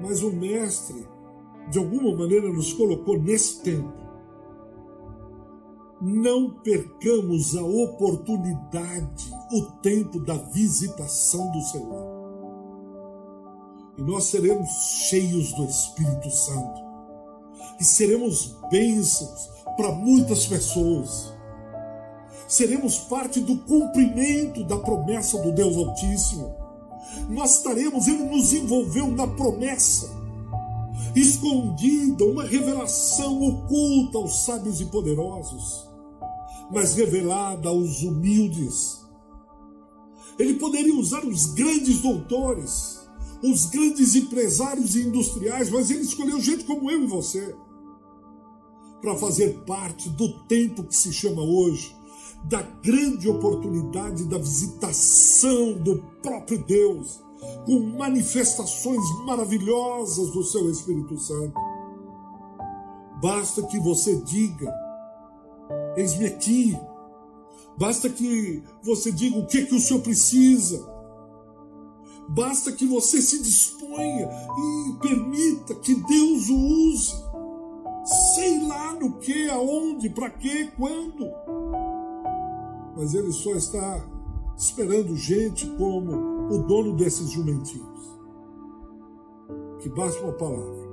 mas 0.00 0.22
o 0.22 0.30
Mestre, 0.30 1.06
de 1.70 1.78
alguma 1.78 2.14
maneira, 2.16 2.48
nos 2.50 2.72
colocou 2.72 3.18
nesse 3.18 3.62
tempo 3.62 4.03
não 6.00 6.50
percamos 6.50 7.56
a 7.56 7.62
oportunidade, 7.62 9.32
o 9.52 9.62
tempo 9.80 10.20
da 10.20 10.34
visitação 10.34 11.50
do 11.50 11.60
Senhor. 11.62 12.14
E 13.96 14.02
nós 14.02 14.24
seremos 14.24 14.68
cheios 15.08 15.52
do 15.52 15.64
Espírito 15.64 16.30
Santo. 16.30 16.82
E 17.80 17.84
seremos 17.84 18.56
bênçãos 18.70 19.48
para 19.76 19.92
muitas 19.92 20.46
pessoas. 20.46 21.32
Seremos 22.48 22.98
parte 22.98 23.40
do 23.40 23.56
cumprimento 23.58 24.64
da 24.64 24.76
promessa 24.78 25.40
do 25.40 25.52
Deus 25.52 25.76
Altíssimo. 25.76 26.54
Nós 27.28 27.58
estaremos, 27.58 28.08
Ele 28.08 28.24
nos 28.24 28.52
envolveu 28.52 29.08
na 29.08 29.26
promessa 29.26 30.23
escondida, 31.14 32.24
uma 32.24 32.44
revelação 32.44 33.42
oculta 33.42 34.18
aos 34.18 34.44
sábios 34.44 34.80
e 34.80 34.86
poderosos 34.86 35.94
mas 36.70 36.94
revelada 36.94 37.68
aos 37.68 38.02
humildes. 38.02 39.02
Ele 40.38 40.54
poderia 40.54 40.94
usar 40.94 41.24
os 41.24 41.46
grandes 41.46 42.00
doutores, 42.00 43.00
os 43.42 43.66
grandes 43.66 44.14
empresários 44.14 44.96
e 44.96 45.02
industriais, 45.02 45.70
mas 45.70 45.90
ele 45.90 46.02
escolheu 46.02 46.40
gente 46.40 46.64
como 46.64 46.90
eu 46.90 47.02
e 47.02 47.06
você 47.06 47.54
para 49.00 49.14
fazer 49.16 49.62
parte 49.66 50.08
do 50.08 50.40
tempo 50.46 50.82
que 50.82 50.96
se 50.96 51.12
chama 51.12 51.42
hoje, 51.42 51.94
da 52.44 52.62
grande 52.62 53.28
oportunidade 53.28 54.24
da 54.24 54.38
visitação 54.38 55.74
do 55.74 56.02
próprio 56.22 56.64
Deus, 56.64 57.20
com 57.66 57.80
manifestações 57.96 59.02
maravilhosas 59.24 60.30
do 60.30 60.42
seu 60.42 60.70
Espírito 60.70 61.16
Santo. 61.18 61.54
Basta 63.20 63.62
que 63.62 63.78
você 63.78 64.16
diga 64.16 64.72
Eis-me 65.96 66.26
aqui. 66.26 66.78
Basta 67.76 68.08
que 68.08 68.62
você 68.82 69.10
diga 69.10 69.38
o 69.38 69.46
que, 69.46 69.64
que 69.66 69.74
o 69.74 69.80
Senhor 69.80 70.00
precisa. 70.00 70.92
Basta 72.28 72.72
que 72.72 72.86
você 72.86 73.20
se 73.20 73.42
disponha 73.42 74.28
e 74.28 74.92
permita 75.00 75.74
que 75.74 75.94
Deus 75.94 76.48
o 76.48 76.56
use. 76.56 77.14
Sei 78.34 78.62
lá 78.66 78.94
no 78.94 79.18
que, 79.18 79.48
aonde, 79.48 80.10
para 80.10 80.30
quê, 80.30 80.70
quando. 80.76 81.30
Mas 82.96 83.14
Ele 83.14 83.32
só 83.32 83.54
está 83.54 84.04
esperando 84.56 85.16
gente 85.16 85.66
como 85.76 86.52
o 86.52 86.58
dono 86.58 86.94
desses 86.94 87.30
jumentinhos. 87.30 88.18
Que 89.80 89.88
basta 89.88 90.22
uma 90.22 90.32
palavra 90.32 90.84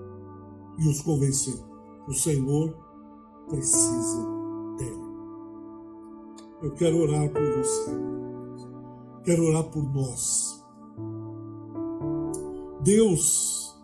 e 0.78 0.88
os 0.88 1.02
convencer. 1.02 1.60
O 2.08 2.14
Senhor 2.14 2.76
precisa 3.48 4.42
eu 6.62 6.70
quero 6.76 7.00
orar 7.00 7.28
por 7.30 7.42
você. 7.58 7.92
Quero 9.24 9.46
orar 9.48 9.64
por 9.64 9.84
nós. 9.84 10.64
Deus, 12.82 13.76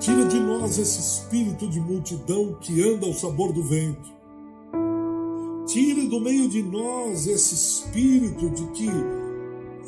tira 0.00 0.24
de 0.26 0.40
nós 0.40 0.78
esse 0.78 0.98
espírito 0.98 1.68
de 1.68 1.80
multidão 1.80 2.54
que 2.54 2.82
anda 2.82 3.06
ao 3.06 3.12
sabor 3.12 3.52
do 3.52 3.62
vento. 3.62 4.15
Tira 5.66 6.08
do 6.08 6.20
meio 6.20 6.48
de 6.48 6.62
nós 6.62 7.26
esse 7.26 7.54
espírito 7.54 8.48
de 8.50 8.66
que 8.68 8.88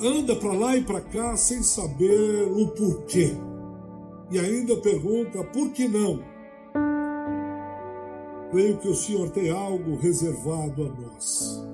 anda 0.05 0.35
para 0.35 0.53
lá 0.53 0.77
e 0.77 0.83
para 0.83 1.01
cá 1.01 1.37
sem 1.37 1.63
saber 1.63 2.49
o 2.51 2.67
porquê. 2.69 3.33
E 4.29 4.41
ainda 4.41 4.77
pergunta 4.77 5.45
por 5.45 5.71
que 5.71 5.87
não? 5.87 6.21
Creio 8.51 8.79
que 8.79 8.89
o 8.89 8.95
Senhor 8.95 9.31
tem 9.31 9.51
algo 9.51 9.95
reservado 9.97 10.83
a 10.83 10.89
nós. 11.01 11.65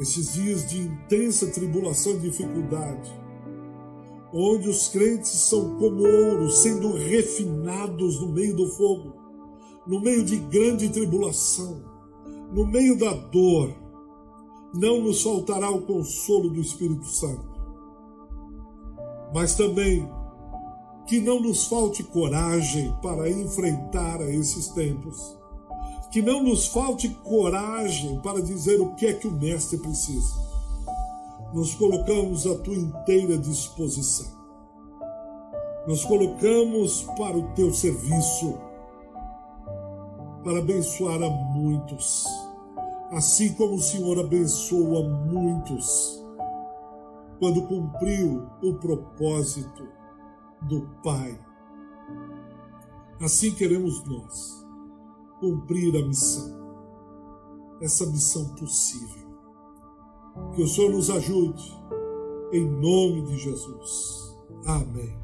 Esses 0.00 0.34
dias 0.34 0.68
de 0.68 0.80
intensa 0.80 1.46
tribulação 1.46 2.14
e 2.14 2.18
dificuldade, 2.18 3.14
onde 4.32 4.68
os 4.68 4.88
crentes 4.88 5.30
são 5.30 5.76
como 5.78 6.02
ouro 6.02 6.50
sendo 6.50 6.92
refinados 6.94 8.20
no 8.20 8.32
meio 8.32 8.56
do 8.56 8.66
fogo, 8.70 9.14
no 9.86 10.00
meio 10.00 10.24
de 10.24 10.36
grande 10.36 10.88
tribulação, 10.88 11.95
no 12.52 12.66
meio 12.66 12.98
da 12.98 13.12
dor, 13.12 13.74
não 14.74 15.00
nos 15.00 15.22
faltará 15.22 15.70
o 15.70 15.82
consolo 15.82 16.50
do 16.50 16.60
Espírito 16.60 17.06
Santo. 17.06 17.56
Mas 19.34 19.54
também 19.54 20.08
que 21.06 21.20
não 21.20 21.40
nos 21.40 21.66
falte 21.66 22.02
coragem 22.02 22.92
para 23.00 23.30
enfrentar 23.30 24.20
esses 24.22 24.68
tempos. 24.68 25.36
Que 26.10 26.20
não 26.20 26.42
nos 26.42 26.66
falte 26.66 27.08
coragem 27.08 28.20
para 28.20 28.42
dizer 28.42 28.80
o 28.80 28.94
que 28.94 29.06
é 29.06 29.12
que 29.12 29.28
o 29.28 29.32
Mestre 29.32 29.78
precisa. 29.78 30.34
Nos 31.54 31.74
colocamos 31.74 32.46
à 32.46 32.56
tua 32.56 32.74
inteira 32.74 33.38
disposição. 33.38 34.26
Nos 35.86 36.04
colocamos 36.04 37.02
para 37.16 37.36
o 37.36 37.48
teu 37.54 37.72
serviço, 37.72 38.58
para 40.46 40.60
abençoar 40.60 41.20
a 41.20 41.28
muitos, 41.28 42.24
assim 43.10 43.52
como 43.54 43.74
o 43.74 43.80
Senhor 43.80 44.16
abençoou 44.20 44.96
a 44.96 45.08
muitos 45.08 46.24
quando 47.40 47.66
cumpriu 47.66 48.46
o 48.62 48.74
propósito 48.74 49.88
do 50.62 50.82
Pai. 51.02 51.36
Assim 53.20 53.52
queremos 53.56 54.04
nós 54.04 54.64
cumprir 55.40 55.96
a 55.96 56.06
missão, 56.06 56.48
essa 57.82 58.06
missão 58.06 58.54
possível. 58.54 59.26
Que 60.54 60.62
o 60.62 60.68
Senhor 60.68 60.92
nos 60.92 61.10
ajude, 61.10 61.76
em 62.52 62.64
nome 62.64 63.22
de 63.22 63.36
Jesus. 63.36 64.36
Amém. 64.64 65.18